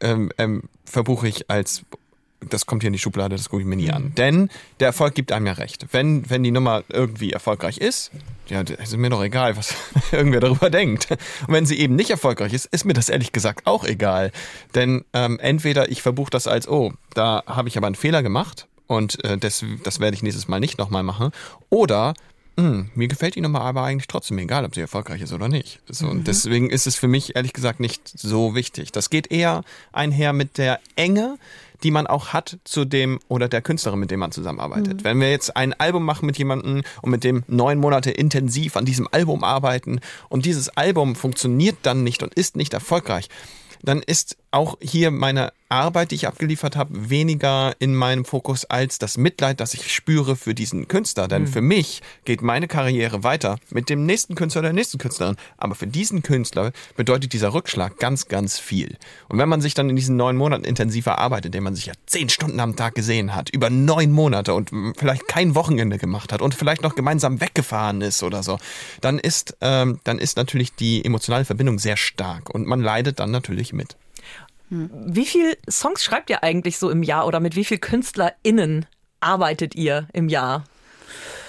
[0.00, 1.84] ähm, ähm, verbuche ich als
[2.50, 4.14] das kommt hier in die Schublade, das gucke ich mir nie an.
[4.16, 4.50] Denn
[4.80, 5.86] der Erfolg gibt einem ja recht.
[5.92, 8.10] Wenn, wenn die Nummer irgendwie erfolgreich ist,
[8.48, 9.74] ja, ist mir doch egal, was
[10.12, 11.10] irgendwer darüber denkt.
[11.10, 14.30] Und wenn sie eben nicht erfolgreich ist, ist mir das ehrlich gesagt auch egal.
[14.74, 18.66] Denn ähm, entweder ich verbuche das als, oh, da habe ich aber einen Fehler gemacht
[18.86, 21.30] und äh, das, das werde ich nächstes Mal nicht nochmal machen.
[21.70, 22.14] Oder
[22.56, 25.80] hm, mir gefällt die Nummer aber eigentlich trotzdem egal, ob sie erfolgreich ist oder nicht.
[25.88, 28.92] So, Und deswegen ist es für mich ehrlich gesagt nicht so wichtig.
[28.92, 31.36] Das geht eher einher mit der Enge,
[31.82, 35.04] die man auch hat zu dem oder der Künstlerin, mit dem man zusammenarbeitet.
[35.04, 38.84] Wenn wir jetzt ein Album machen mit jemandem und mit dem neun Monate intensiv an
[38.84, 43.28] diesem Album arbeiten und dieses Album funktioniert dann nicht und ist nicht erfolgreich,
[43.82, 48.98] dann ist auch hier meine Arbeit, die ich abgeliefert habe, weniger in meinem Fokus als
[48.98, 51.26] das Mitleid, das ich spüre für diesen Künstler.
[51.26, 55.36] Denn für mich geht meine Karriere weiter mit dem nächsten Künstler oder der nächsten Künstlerin.
[55.56, 58.96] Aber für diesen Künstler bedeutet dieser Rückschlag ganz, ganz viel.
[59.28, 61.94] Und wenn man sich dann in diesen neun Monaten intensiv erarbeitet, indem man sich ja
[62.06, 66.40] zehn Stunden am Tag gesehen hat, über neun Monate und vielleicht kein Wochenende gemacht hat
[66.40, 68.58] und vielleicht noch gemeinsam weggefahren ist oder so,
[69.00, 73.32] dann ist, ähm, dann ist natürlich die emotionale Verbindung sehr stark und man leidet dann
[73.32, 73.96] natürlich mit.
[75.06, 78.86] Wie viel Songs schreibt ihr eigentlich so im Jahr oder mit wie viel KünstlerInnen
[79.20, 80.64] arbeitet ihr im Jahr?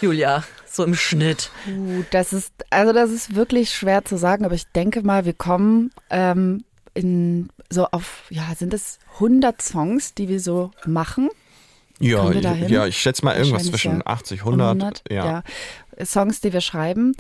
[0.02, 1.52] Julia, so im Schnitt.
[1.68, 5.34] Uh, das ist, also das ist wirklich schwer zu sagen, aber ich denke mal, wir
[5.34, 6.64] kommen ähm,
[6.94, 11.30] in so auf, ja, sind es 100 Songs, die wir so machen?
[12.00, 14.06] Ja, ja ich schätze mal irgendwas zwischen ja.
[14.06, 15.04] 80, 100.
[15.10, 15.44] ja.
[16.04, 17.16] Songs, die wir schreiben.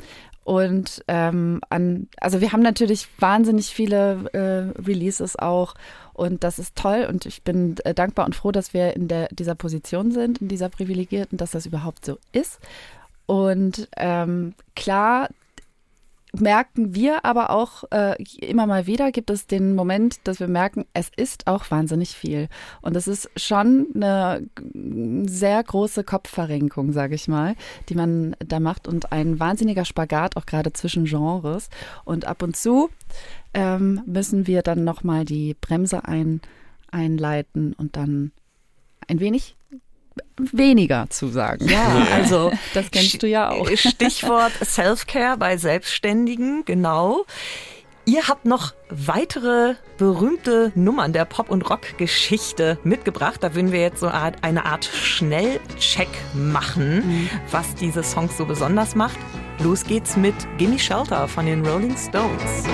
[0.45, 5.73] Und ähm, an, also wir haben natürlich wahnsinnig viele äh, Releases auch
[6.13, 9.27] und das ist toll und ich bin äh, dankbar und froh, dass wir in der,
[9.29, 12.59] dieser Position sind, in dieser privilegierten, dass das überhaupt so ist.
[13.25, 15.29] Und ähm, klar
[16.39, 20.85] merken wir aber auch äh, immer mal wieder, gibt es den Moment, dass wir merken,
[20.93, 22.47] es ist auch wahnsinnig viel.
[22.81, 24.47] Und es ist schon eine
[25.27, 27.55] sehr große Kopfverrenkung, sage ich mal,
[27.89, 31.69] die man da macht und ein wahnsinniger Spagat auch gerade zwischen Genres.
[32.03, 32.89] Und ab und zu
[33.53, 36.41] ähm, müssen wir dann nochmal die Bremse ein,
[36.91, 38.31] einleiten und dann
[39.07, 39.55] ein wenig
[40.37, 41.67] weniger zu sagen.
[41.67, 43.67] Ja, also Das kennst du ja auch.
[43.69, 47.25] Stichwort Self-Care bei Selbstständigen, genau.
[48.07, 53.37] Ihr habt noch weitere berühmte Nummern der Pop- und Rock-Geschichte mitgebracht.
[53.41, 59.17] Da würden wir jetzt so eine Art Schnellcheck machen, was diese Songs so besonders macht.
[59.59, 62.65] Los geht's mit Gimme Shelter von den Rolling Stones.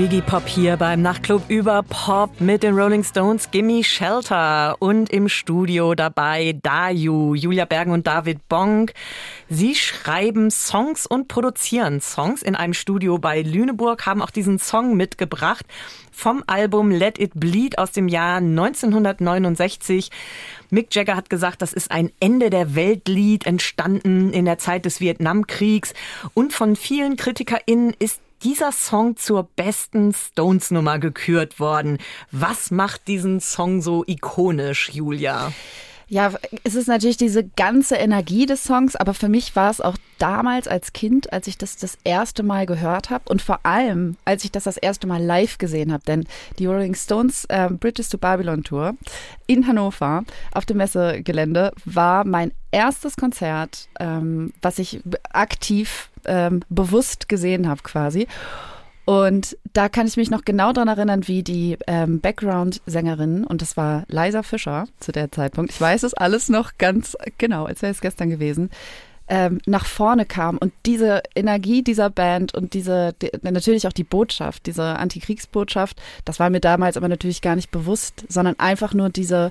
[0.00, 5.28] Biggie Pop hier beim Nachtclub über Pop mit den Rolling Stones Gimme Shelter und im
[5.28, 8.94] Studio dabei Dayu, Julia Bergen und David Bonk.
[9.50, 14.96] Sie schreiben Songs und produzieren Songs in einem Studio bei Lüneburg, haben auch diesen Song
[14.96, 15.66] mitgebracht
[16.10, 20.10] vom Album Let It Bleed aus dem Jahr 1969.
[20.70, 25.00] Mick Jagger hat gesagt, das ist ein Ende der Weltlied, entstanden in der Zeit des
[25.00, 25.92] Vietnamkriegs.
[26.32, 31.98] Und von vielen KritikerInnen ist dieser Song zur besten Stones-Nummer gekürt worden.
[32.30, 35.52] Was macht diesen Song so ikonisch, Julia?
[36.12, 36.32] Ja,
[36.64, 40.66] es ist natürlich diese ganze Energie des Songs, aber für mich war es auch damals
[40.66, 44.50] als Kind, als ich das das erste Mal gehört habe und vor allem, als ich
[44.50, 46.26] das das erste Mal live gesehen habe, denn
[46.58, 48.96] die Rolling Stones äh, Bridges to Babylon Tour
[49.46, 55.00] in Hannover auf dem Messegelände war mein erstes Konzert, ähm, was ich
[55.32, 58.26] aktiv ähm, bewusst gesehen habe quasi.
[59.06, 63.76] Und da kann ich mich noch genau daran erinnern, wie die ähm, Background-Sängerin, und das
[63.76, 67.92] war Liza Fischer zu der Zeitpunkt, ich weiß es alles noch ganz genau, als wäre
[67.92, 68.70] es gestern gewesen,
[69.26, 74.04] ähm, nach vorne kam und diese Energie dieser Band und diese, die, natürlich auch die
[74.04, 79.08] Botschaft, diese Antikriegsbotschaft, das war mir damals aber natürlich gar nicht bewusst, sondern einfach nur
[79.08, 79.50] diese,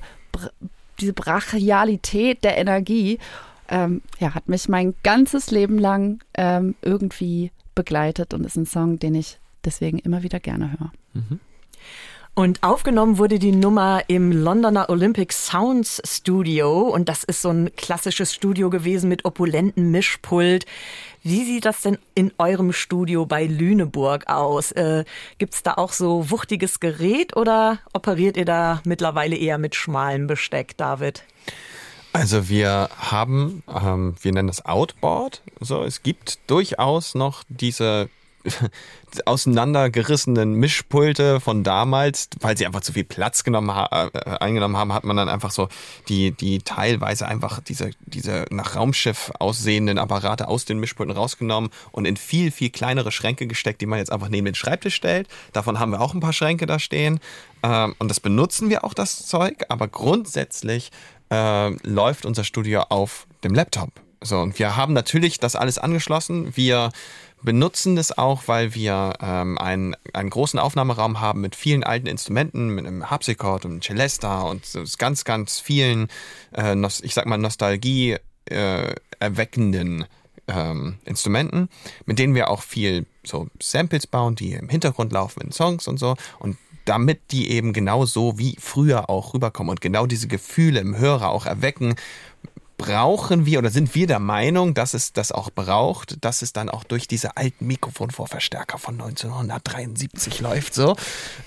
[1.02, 3.20] diese Brachialität der Energie,
[3.70, 9.00] ähm, ja, hat mich mein ganzes Leben lang ähm, irgendwie begleitet und ist ein Song,
[9.00, 10.92] den ich deswegen immer wieder gerne höre.
[12.40, 16.84] Und aufgenommen wurde die Nummer im Londoner Olympic Sounds Studio.
[16.84, 20.66] Und das ist so ein klassisches Studio gewesen mit opulentem Mischpult.
[21.24, 24.72] Wie sieht das denn in eurem Studio bei Lüneburg aus?
[24.72, 25.04] Äh,
[25.38, 30.78] gibt's da auch so wuchtiges Gerät oder operiert ihr da mittlerweile eher mit schmalem Besteck,
[30.78, 31.24] David?
[32.14, 35.42] Also wir haben, ähm, wir nennen das Outboard.
[35.60, 38.10] So, es gibt durchaus noch diese
[39.26, 44.94] auseinandergerissenen Mischpulte von damals, weil sie einfach zu viel Platz genommen ha äh, eingenommen haben,
[44.94, 45.68] hat man dann einfach so
[46.08, 52.06] die, die teilweise einfach diese, diese nach Raumschiff aussehenden Apparate aus den Mischpulten rausgenommen und
[52.06, 55.28] in viel, viel kleinere Schränke gesteckt, die man jetzt einfach neben den Schreibtisch stellt.
[55.54, 57.20] Davon haben wir auch ein paar Schränke da stehen.
[57.64, 60.92] Ähm, und das benutzen wir auch, das Zeug, aber grundsätzlich
[61.32, 63.92] äh, läuft unser Studio auf dem Laptop.
[64.22, 66.56] So, und wir haben natürlich das alles angeschlossen.
[66.56, 66.92] Wir
[67.42, 72.70] benutzen das auch, weil wir ähm, einen, einen großen Aufnahmeraum haben mit vielen alten Instrumenten,
[72.70, 74.64] mit einem Harpsichord und einem Celesta und
[74.98, 76.08] ganz, ganz vielen,
[76.56, 80.06] äh, ich sag mal, Nostalgie äh, erweckenden
[80.48, 81.70] ähm, Instrumenten,
[82.06, 85.98] mit denen wir auch viel so Samples bauen, die im Hintergrund laufen in Songs und
[85.98, 86.16] so.
[86.40, 90.98] Und damit die eben genau so wie früher auch rüberkommen und genau diese Gefühle im
[90.98, 91.96] Hörer auch erwecken,
[92.80, 96.70] brauchen wir oder sind wir der Meinung, dass es das auch braucht, dass es dann
[96.70, 100.96] auch durch diese alten Mikrofonvorverstärker von 1973 läuft so.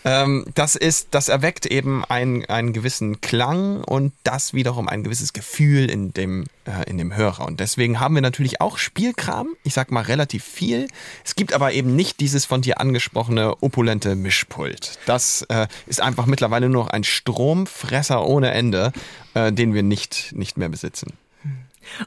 [0.05, 5.33] Ähm, das ist, das erweckt eben einen, einen gewissen Klang und das wiederum ein gewisses
[5.33, 7.47] Gefühl in dem, äh, in dem Hörer.
[7.47, 10.87] Und deswegen haben wir natürlich auch Spielkram, ich sag mal relativ viel.
[11.25, 14.99] Es gibt aber eben nicht dieses von dir angesprochene opulente Mischpult.
[15.07, 18.93] Das äh, ist einfach mittlerweile nur noch ein Stromfresser ohne Ende,
[19.33, 21.15] äh, den wir nicht, nicht mehr besitzen.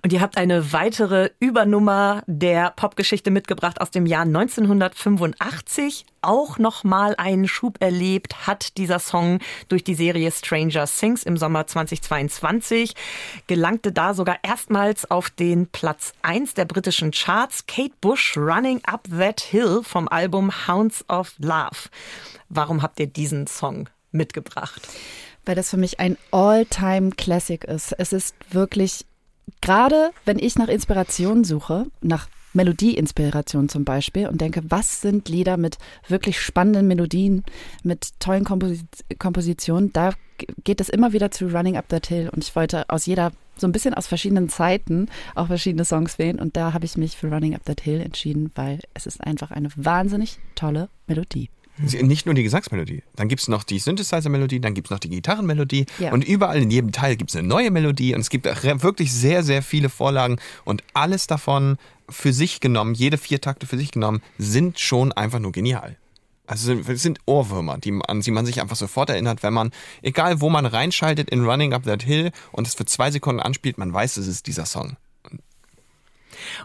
[0.02, 6.06] Und ihr habt eine weitere Übernummer der Popgeschichte mitgebracht aus dem Jahr 1985.
[6.22, 11.68] Auch nochmal einen Schub erlebt hat dieser Song durch die Serie Stranger Things im Sommer
[11.68, 12.94] 2022.
[13.48, 17.66] Gelangte da sogar erstmals auf den Platz 1 der britischen Charts.
[17.68, 21.90] Kate Bush Running Up That Hill vom Album Hounds of Love.
[22.50, 24.88] Warum habt ihr diesen Song mitgebracht?
[25.46, 27.94] weil das für mich ein All-Time-Classic ist.
[27.98, 29.06] Es ist wirklich,
[29.62, 35.58] gerade wenn ich nach Inspiration suche, nach Melodieinspiration zum Beispiel und denke, was sind Lieder
[35.58, 35.78] mit
[36.08, 37.44] wirklich spannenden Melodien,
[37.84, 38.82] mit tollen Komposi
[39.20, 40.14] Kompositionen, da
[40.64, 43.68] geht es immer wieder zu Running Up That Hill und ich wollte aus jeder, so
[43.68, 47.28] ein bisschen aus verschiedenen Zeiten auch verschiedene Songs wählen und da habe ich mich für
[47.28, 51.50] Running Up That Hill entschieden, weil es ist einfach eine wahnsinnig tolle Melodie.
[51.78, 56.14] Nicht nur die Gesangsmelodie, dann gibt's noch die Synthesizer-Melodie, dann gibt's noch die Gitarrenmelodie Ja.
[56.14, 59.62] und überall in jedem Teil gibt's eine neue Melodie und es gibt wirklich sehr, sehr
[59.62, 61.78] viele Vorlagen und alles davon
[62.10, 65.98] für sich genommen, jede vier Takte für sich genommen, sind schon einfach nur genial.
[66.48, 69.72] Also sind- es sind Ohrwürmer, die, an die man sich einfach sofort erinnert, wenn man,
[70.02, 73.78] egal wo man reinschaltet in Running Up That Hill und es für zwei Sekunden anspielt,
[73.80, 74.96] man weiß, es ist dieser Song.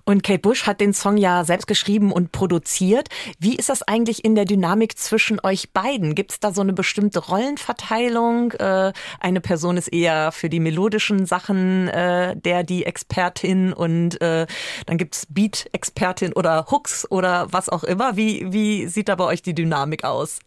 [0.05, 3.09] Und Kate Bush hat den Song ja selbst geschrieben und produziert.
[3.39, 6.15] Wie ist das eigentlich in der Dynamik zwischen euch beiden?
[6.15, 8.53] Gibt es da so eine bestimmte Rollenverteilung?
[8.53, 14.47] Äh, eine Person ist eher für die melodischen Sachen äh, der die Expertin und äh,
[14.87, 18.17] dann gibt's Beat-Expertin oder Hooks oder was auch immer.
[18.17, 20.39] Wie, wie sieht da bei euch die Dynamik aus?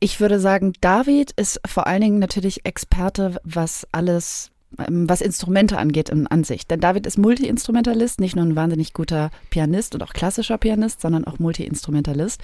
[0.00, 6.08] Ich würde sagen, David ist vor allen Dingen natürlich Experte, was alles, was Instrumente angeht
[6.08, 6.70] in Ansicht.
[6.70, 11.24] Denn David ist Multi-Instrumentalist, nicht nur ein wahnsinnig guter Pianist und auch klassischer Pianist, sondern
[11.24, 12.40] auch Multi-Instrumentalist.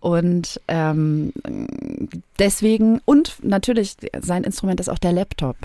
[0.00, 1.32] Und ähm,
[2.38, 5.56] deswegen, und natürlich, sein Instrument ist auch der Laptop.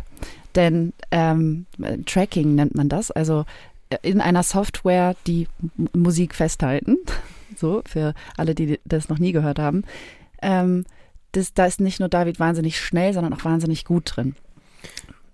[0.56, 1.66] Denn ähm,
[2.06, 3.46] Tracking nennt man das, also
[3.90, 5.48] äh, in einer Software, die
[5.78, 6.98] M- Musik festhalten,
[7.58, 9.84] so für alle, die das noch nie gehört haben.
[10.42, 10.86] Ähm,
[11.34, 14.36] das, da ist nicht nur David wahnsinnig schnell, sondern auch wahnsinnig gut drin.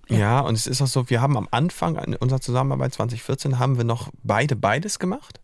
[0.09, 3.77] Ja, und es ist auch so, wir haben am Anfang in unserer Zusammenarbeit 2014 haben
[3.77, 5.39] wir noch beide beides gemacht.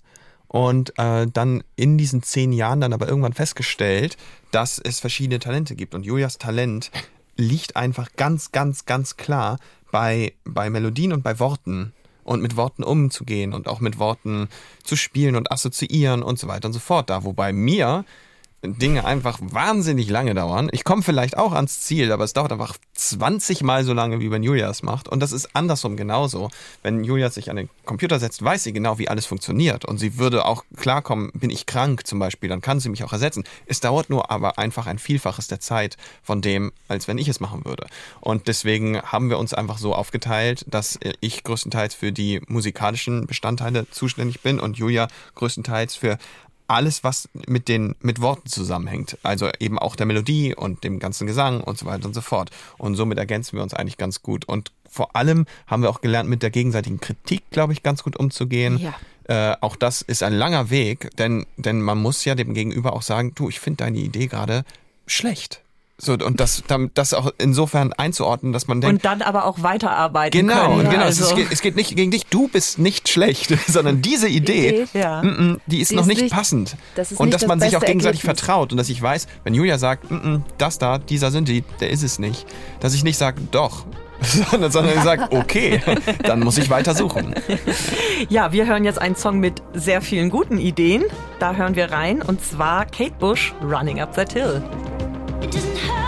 [0.47, 4.17] Und äh, dann in diesen zehn Jahren dann aber irgendwann festgestellt,
[4.51, 5.95] dass es verschiedene Talente gibt.
[5.95, 6.91] Und Julias Talent
[7.37, 9.59] liegt einfach ganz, ganz, ganz klar
[9.91, 11.93] bei, bei Melodien und bei Worten.
[12.23, 14.47] Und mit Worten umzugehen und auch mit Worten
[14.83, 17.09] zu spielen und assoziieren und so weiter und so fort.
[17.09, 18.05] Da, wobei mir
[18.63, 20.69] Dinge einfach wahnsinnig lange dauern.
[20.71, 24.29] Ich komme vielleicht auch ans Ziel, aber es dauert einfach 20 Mal so lange, wie
[24.29, 25.07] wenn Julia es macht.
[25.07, 26.49] Und das ist andersrum genauso.
[26.83, 29.85] Wenn Julia sich an den Computer setzt, weiß sie genau, wie alles funktioniert.
[29.85, 33.13] Und sie würde auch klarkommen, bin ich krank zum Beispiel, dann kann sie mich auch
[33.13, 33.43] ersetzen.
[33.65, 37.39] Es dauert nur aber einfach ein Vielfaches der Zeit von dem, als wenn ich es
[37.39, 37.87] machen würde.
[38.19, 43.89] Und deswegen haben wir uns einfach so aufgeteilt, dass ich größtenteils für die musikalischen Bestandteile
[43.89, 46.19] zuständig bin und Julia größtenteils für
[46.71, 49.17] alles, was mit den mit Worten zusammenhängt.
[49.23, 52.49] Also eben auch der Melodie und dem ganzen Gesang und so weiter und so fort.
[52.77, 54.45] Und somit ergänzen wir uns eigentlich ganz gut.
[54.45, 58.17] Und vor allem haben wir auch gelernt, mit der gegenseitigen Kritik, glaube ich, ganz gut
[58.17, 58.77] umzugehen.
[58.77, 58.93] Ja.
[59.51, 63.01] Äh, auch das ist ein langer Weg, denn, denn man muss ja dem Gegenüber auch
[63.01, 64.63] sagen, du, ich finde deine Idee gerade
[65.07, 65.60] schlecht.
[66.03, 69.61] So, und das, dann- das auch insofern einzuordnen, dass man denkt, Und dann aber auch
[69.61, 70.89] weiterarbeiten Genau, können.
[70.89, 71.03] genau.
[71.03, 72.25] Also, Es, geht, es geht nicht gegen dich.
[72.25, 74.99] Du bist nicht schlecht, sondern diese Idee, Idee.
[74.99, 75.21] Ja.
[75.21, 76.75] mm, mm, die ist Die noch ist nicht nicht- passend.
[76.95, 78.39] das und nicht dass das man sich auch gegenseitig Ergebnis.
[78.41, 81.91] vertraut und dass ich weiß, wenn Julia sagt, mm, mm, das da, dieser Synthi, der
[81.91, 82.47] ist es nicht,
[82.79, 83.85] dass ich nicht sage, doch.
[84.51, 85.81] Sondern, sondern ich sage, okay,
[86.23, 87.33] dann muss ich weiter suchen.
[88.29, 91.03] Ja, wir hören jetzt einen Song mit sehr vielen guten Ideen.
[91.39, 94.61] Da hören wir rein und zwar Kate Bush, Running Up That Hill.
[95.41, 96.00] It doesn't hurt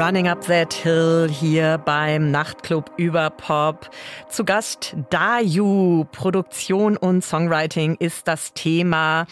[0.00, 3.90] Running Up That Hill hier beim Nachtclub über Pop.
[4.28, 6.04] Zu Gast Dayu.
[6.12, 9.26] Produktion und Songwriting ist das Thema.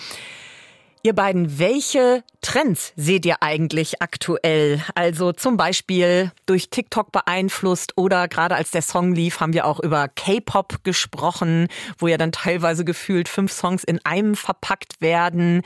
[1.04, 4.82] Ihr beiden, welche Trends seht ihr eigentlich aktuell?
[4.96, 9.78] Also zum Beispiel durch TikTok beeinflusst oder gerade als der Song lief, haben wir auch
[9.78, 15.62] über K-Pop gesprochen, wo ja dann teilweise gefühlt fünf Songs in einem verpackt werden.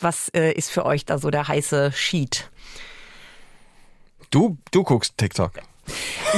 [0.00, 2.50] Was äh, ist für euch da so der heiße Sheet?
[4.30, 5.52] Du, du guckst TikTok.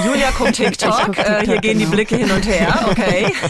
[0.04, 1.06] Julia guckt TikTok.
[1.06, 1.86] Guck äh, hier TikTok, gehen die.
[1.86, 2.88] Blicke hin und her.
[2.90, 3.32] Okay.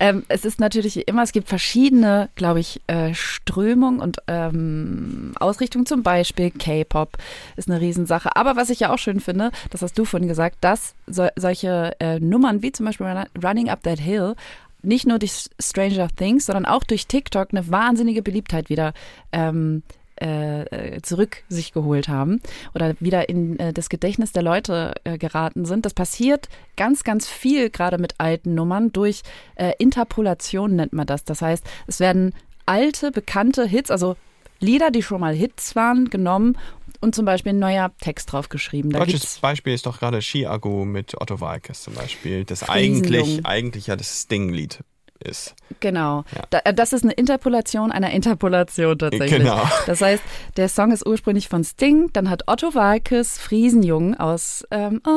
[0.00, 5.86] Ähm, es ist natürlich immer, es gibt verschiedene, glaube ich, äh, Strömungen und ähm, Ausrichtungen.
[5.86, 7.16] Zum Beispiel K-Pop
[7.56, 8.34] ist eine Riesensache.
[8.34, 11.92] Aber was ich ja auch schön finde, das hast du vorhin gesagt, dass so, solche
[12.00, 14.34] äh, Nummern wie zum Beispiel Run- Running Up That Hill
[14.82, 18.92] nicht nur durch Stranger Things, sondern auch durch TikTok eine wahnsinnige Beliebtheit wieder
[19.32, 19.82] ähm,
[20.20, 22.40] äh, äh, zurück sich geholt haben
[22.74, 25.84] oder wieder in äh, das Gedächtnis der Leute äh, geraten sind.
[25.84, 29.22] Das passiert ganz, ganz viel gerade mit alten Nummern durch
[29.56, 31.24] äh, Interpolation nennt man das.
[31.24, 32.32] Das heißt, es werden
[32.66, 34.16] alte, bekannte Hits, also
[34.60, 36.56] Lieder, die schon mal Hits waren, genommen
[37.00, 38.90] und zum Beispiel ein neuer Text draufgeschrieben.
[38.92, 43.88] Da Deutsches Beispiel ist doch gerade Ski-Agu mit Otto Walkes zum Beispiel, das eigentlich, eigentlich
[43.88, 44.84] ja das Sting-Lied
[45.24, 45.54] ist.
[45.80, 46.24] Genau.
[46.52, 46.60] Ja.
[46.64, 49.40] Äh, das ist eine Interpolation einer Interpolation tatsächlich.
[49.40, 49.62] Genau.
[49.86, 50.22] Das heißt,
[50.56, 55.10] der Song ist ursprünglich von Sting, dann hat Otto Walkes Friesenjung aus ähm, Oh,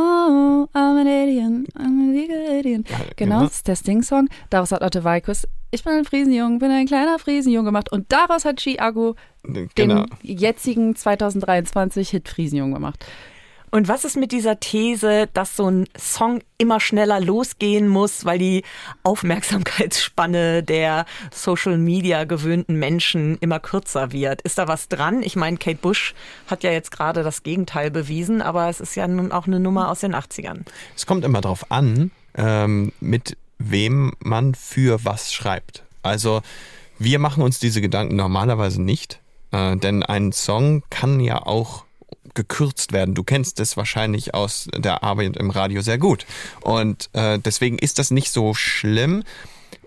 [0.74, 2.84] I'm an Alien, I'm a legal Alien.
[2.84, 3.42] genau, genau.
[3.44, 4.28] das ist der Sting-Song.
[4.50, 7.92] Daraus hat Otto Walkes Ich bin ein Friesenjung, bin ein kleiner Friesenjung gemacht.
[7.92, 10.06] Und daraus hat Chiago den Genau.
[10.22, 13.06] jetzigen 2023 Hit Friesenjung gemacht.
[13.70, 18.40] Und was ist mit dieser These, dass so ein Song immer schneller losgehen muss, weil
[18.40, 18.64] die
[19.04, 24.42] Aufmerksamkeitsspanne der Social Media gewöhnten Menschen immer kürzer wird?
[24.44, 25.22] Ist da was dran?
[25.22, 26.14] Ich meine, Kate Bush
[26.48, 29.92] hat ja jetzt gerade das Gegenteil bewiesen, aber es ist ja nun auch eine Nummer
[29.92, 30.62] aus den 80ern.
[30.96, 35.84] Es kommt immer darauf an, ähm, mit wem man für was schreibt.
[36.04, 36.42] Also
[37.00, 39.20] wir machen uns diese Gedanken normalerweise nicht,
[39.52, 41.87] äh, denn ein Song kann ja auch
[42.38, 43.16] gekürzt werden.
[43.16, 46.26] Du kennst es wahrscheinlich aus der Arbeit im Radio sehr gut.
[46.62, 49.24] Und äh, deswegen ist das nicht so schlimm.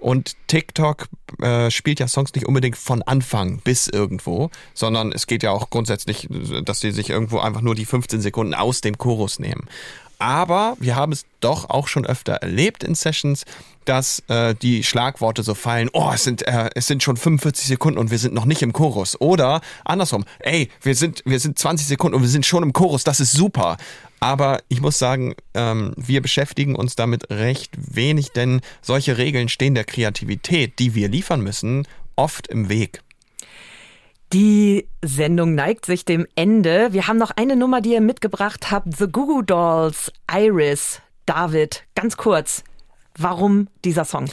[0.00, 1.08] Und TikTok
[1.40, 5.70] äh, spielt ja Songs nicht unbedingt von Anfang bis irgendwo, sondern es geht ja auch
[5.70, 6.26] grundsätzlich,
[6.64, 9.68] dass sie sich irgendwo einfach nur die 15 Sekunden aus dem Chorus nehmen.
[10.20, 13.44] Aber wir haben es doch auch schon öfter erlebt in Sessions,
[13.86, 17.98] dass äh, die Schlagworte so fallen, oh, es sind, äh, es sind schon 45 Sekunden
[17.98, 19.18] und wir sind noch nicht im Chorus.
[19.18, 23.02] Oder andersrum, ey, wir sind, wir sind 20 Sekunden und wir sind schon im Chorus,
[23.02, 23.78] das ist super.
[24.20, 29.74] Aber ich muss sagen, ähm, wir beschäftigen uns damit recht wenig, denn solche Regeln stehen
[29.74, 33.00] der Kreativität, die wir liefern müssen, oft im Weg.
[34.32, 36.92] Die Sendung neigt sich dem Ende.
[36.92, 38.96] Wir haben noch eine Nummer, die ihr mitgebracht habt.
[38.96, 41.82] The Goo Goo Dolls, Iris, David.
[41.96, 42.62] Ganz kurz.
[43.18, 44.30] Warum dieser Song?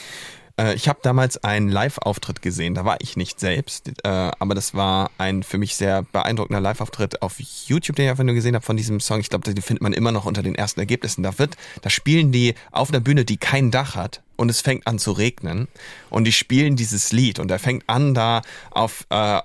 [0.59, 4.75] Äh, Ich habe damals einen Live-Auftritt gesehen, da war ich nicht selbst, äh, aber das
[4.75, 8.65] war ein für mich sehr beeindruckender Live-Auftritt auf YouTube, den ich einfach nur gesehen habe
[8.65, 9.19] von diesem Song.
[9.19, 11.23] Ich glaube, den findet man immer noch unter den ersten Ergebnissen.
[11.23, 14.85] Da wird, da spielen die auf einer Bühne, die kein Dach hat und es fängt
[14.85, 15.67] an zu regnen
[16.11, 19.41] und die spielen dieses Lied und er fängt an da auf äh,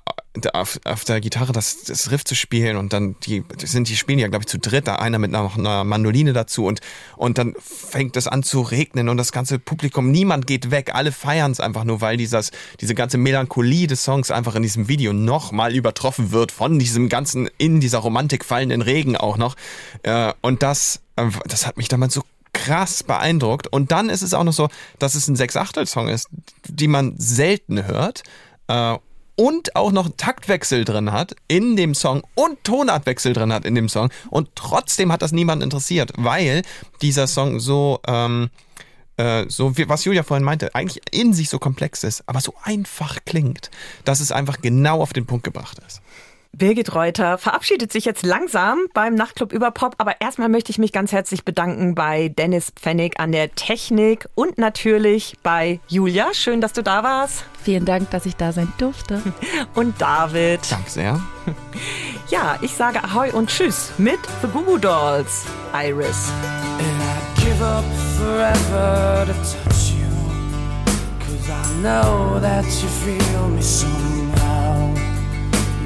[0.54, 4.18] auf, auf der Gitarre das, das Riff zu spielen und dann die sind die spielen
[4.18, 6.80] ja glaube ich zu dritt da einer mit einer, einer Mandoline dazu und
[7.16, 11.12] und dann fängt es an zu regnen und das ganze Publikum niemand geht weg alle
[11.12, 15.12] feiern es einfach nur weil dieses diese ganze Melancholie des Songs einfach in diesem Video
[15.12, 19.54] noch mal übertroffen wird von diesem ganzen in dieser Romantik fallenden Regen auch noch
[20.02, 22.22] äh, und das äh, das hat mich damals so
[22.52, 23.66] krass beeindruckt.
[23.66, 24.68] Und dann ist es auch noch so,
[24.98, 26.28] dass es ein Sechs-Achtel-Song ist,
[26.68, 28.22] die man selten hört.
[29.34, 33.88] Und auch noch Taktwechsel drin hat in dem Song und Tonartwechsel drin hat in dem
[33.88, 34.10] Song.
[34.30, 36.62] Und trotzdem hat das niemand interessiert, weil
[37.00, 38.50] dieser Song so, ähm,
[39.16, 42.54] äh, so wie, was Julia vorhin meinte, eigentlich in sich so komplex ist, aber so
[42.62, 43.70] einfach klingt,
[44.04, 46.02] dass es einfach genau auf den Punkt gebracht ist.
[46.54, 50.92] Birgit Reuter verabschiedet sich jetzt langsam beim Nachtclub über Pop, aber erstmal möchte ich mich
[50.92, 56.34] ganz herzlich bedanken bei Dennis Pfennig an der Technik und natürlich bei Julia.
[56.34, 57.46] Schön, dass du da warst.
[57.62, 59.22] Vielen Dank, dass ich da sein durfte.
[59.74, 60.60] Und David.
[60.68, 61.20] Danke sehr.
[62.28, 66.30] Ja, ich sage Ahoi und Tschüss mit The Goo Goo Dolls, Iris.
[66.78, 67.84] And I'd give up
[68.18, 70.08] forever to touch you.
[71.20, 75.01] Cause I know that you feel me somehow.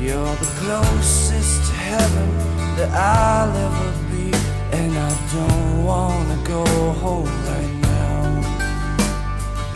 [0.06, 2.28] You're the closest to heaven
[2.76, 4.30] that I'll ever be,
[4.70, 6.64] and I don't wanna go
[7.02, 8.22] home right now.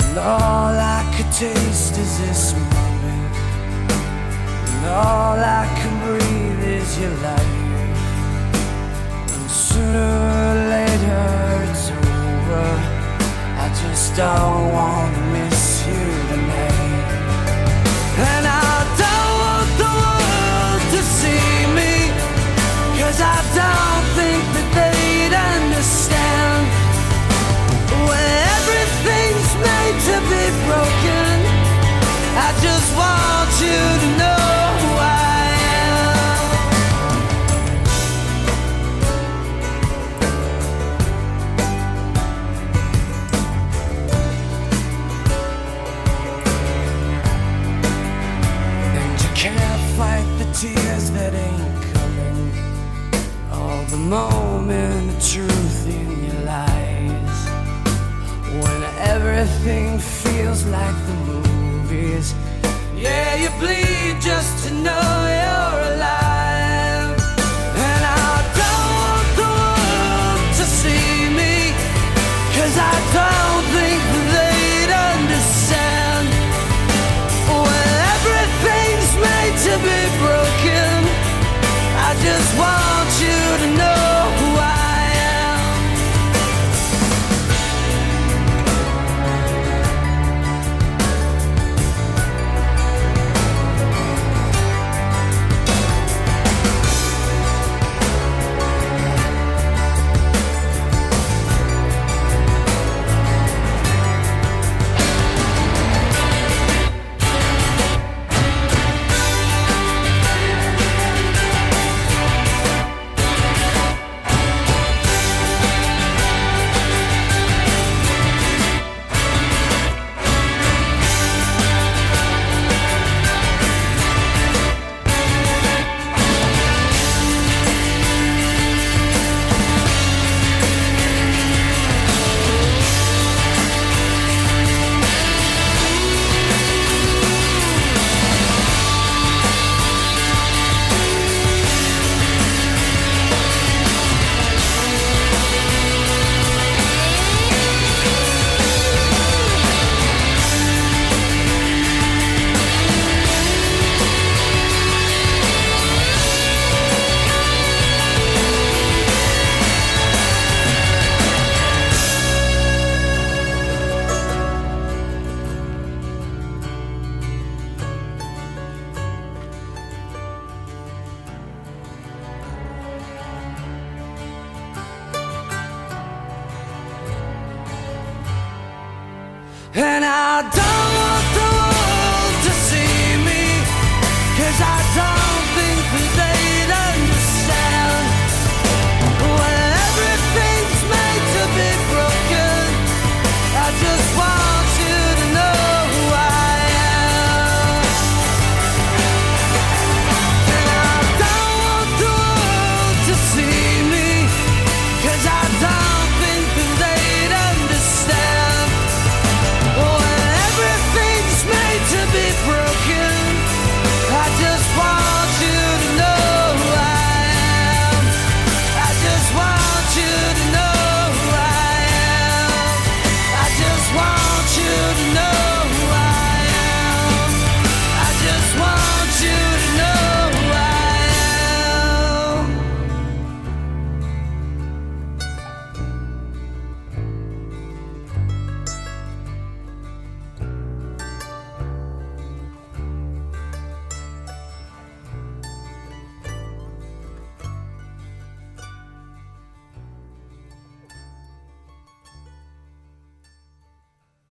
[0.05, 3.35] And all I could taste is this moment,
[4.70, 7.55] and all I can breathe is your light.
[9.35, 10.12] And sooner
[10.47, 11.26] or later
[11.66, 12.68] it's over.
[13.64, 15.60] I just don't wanna miss.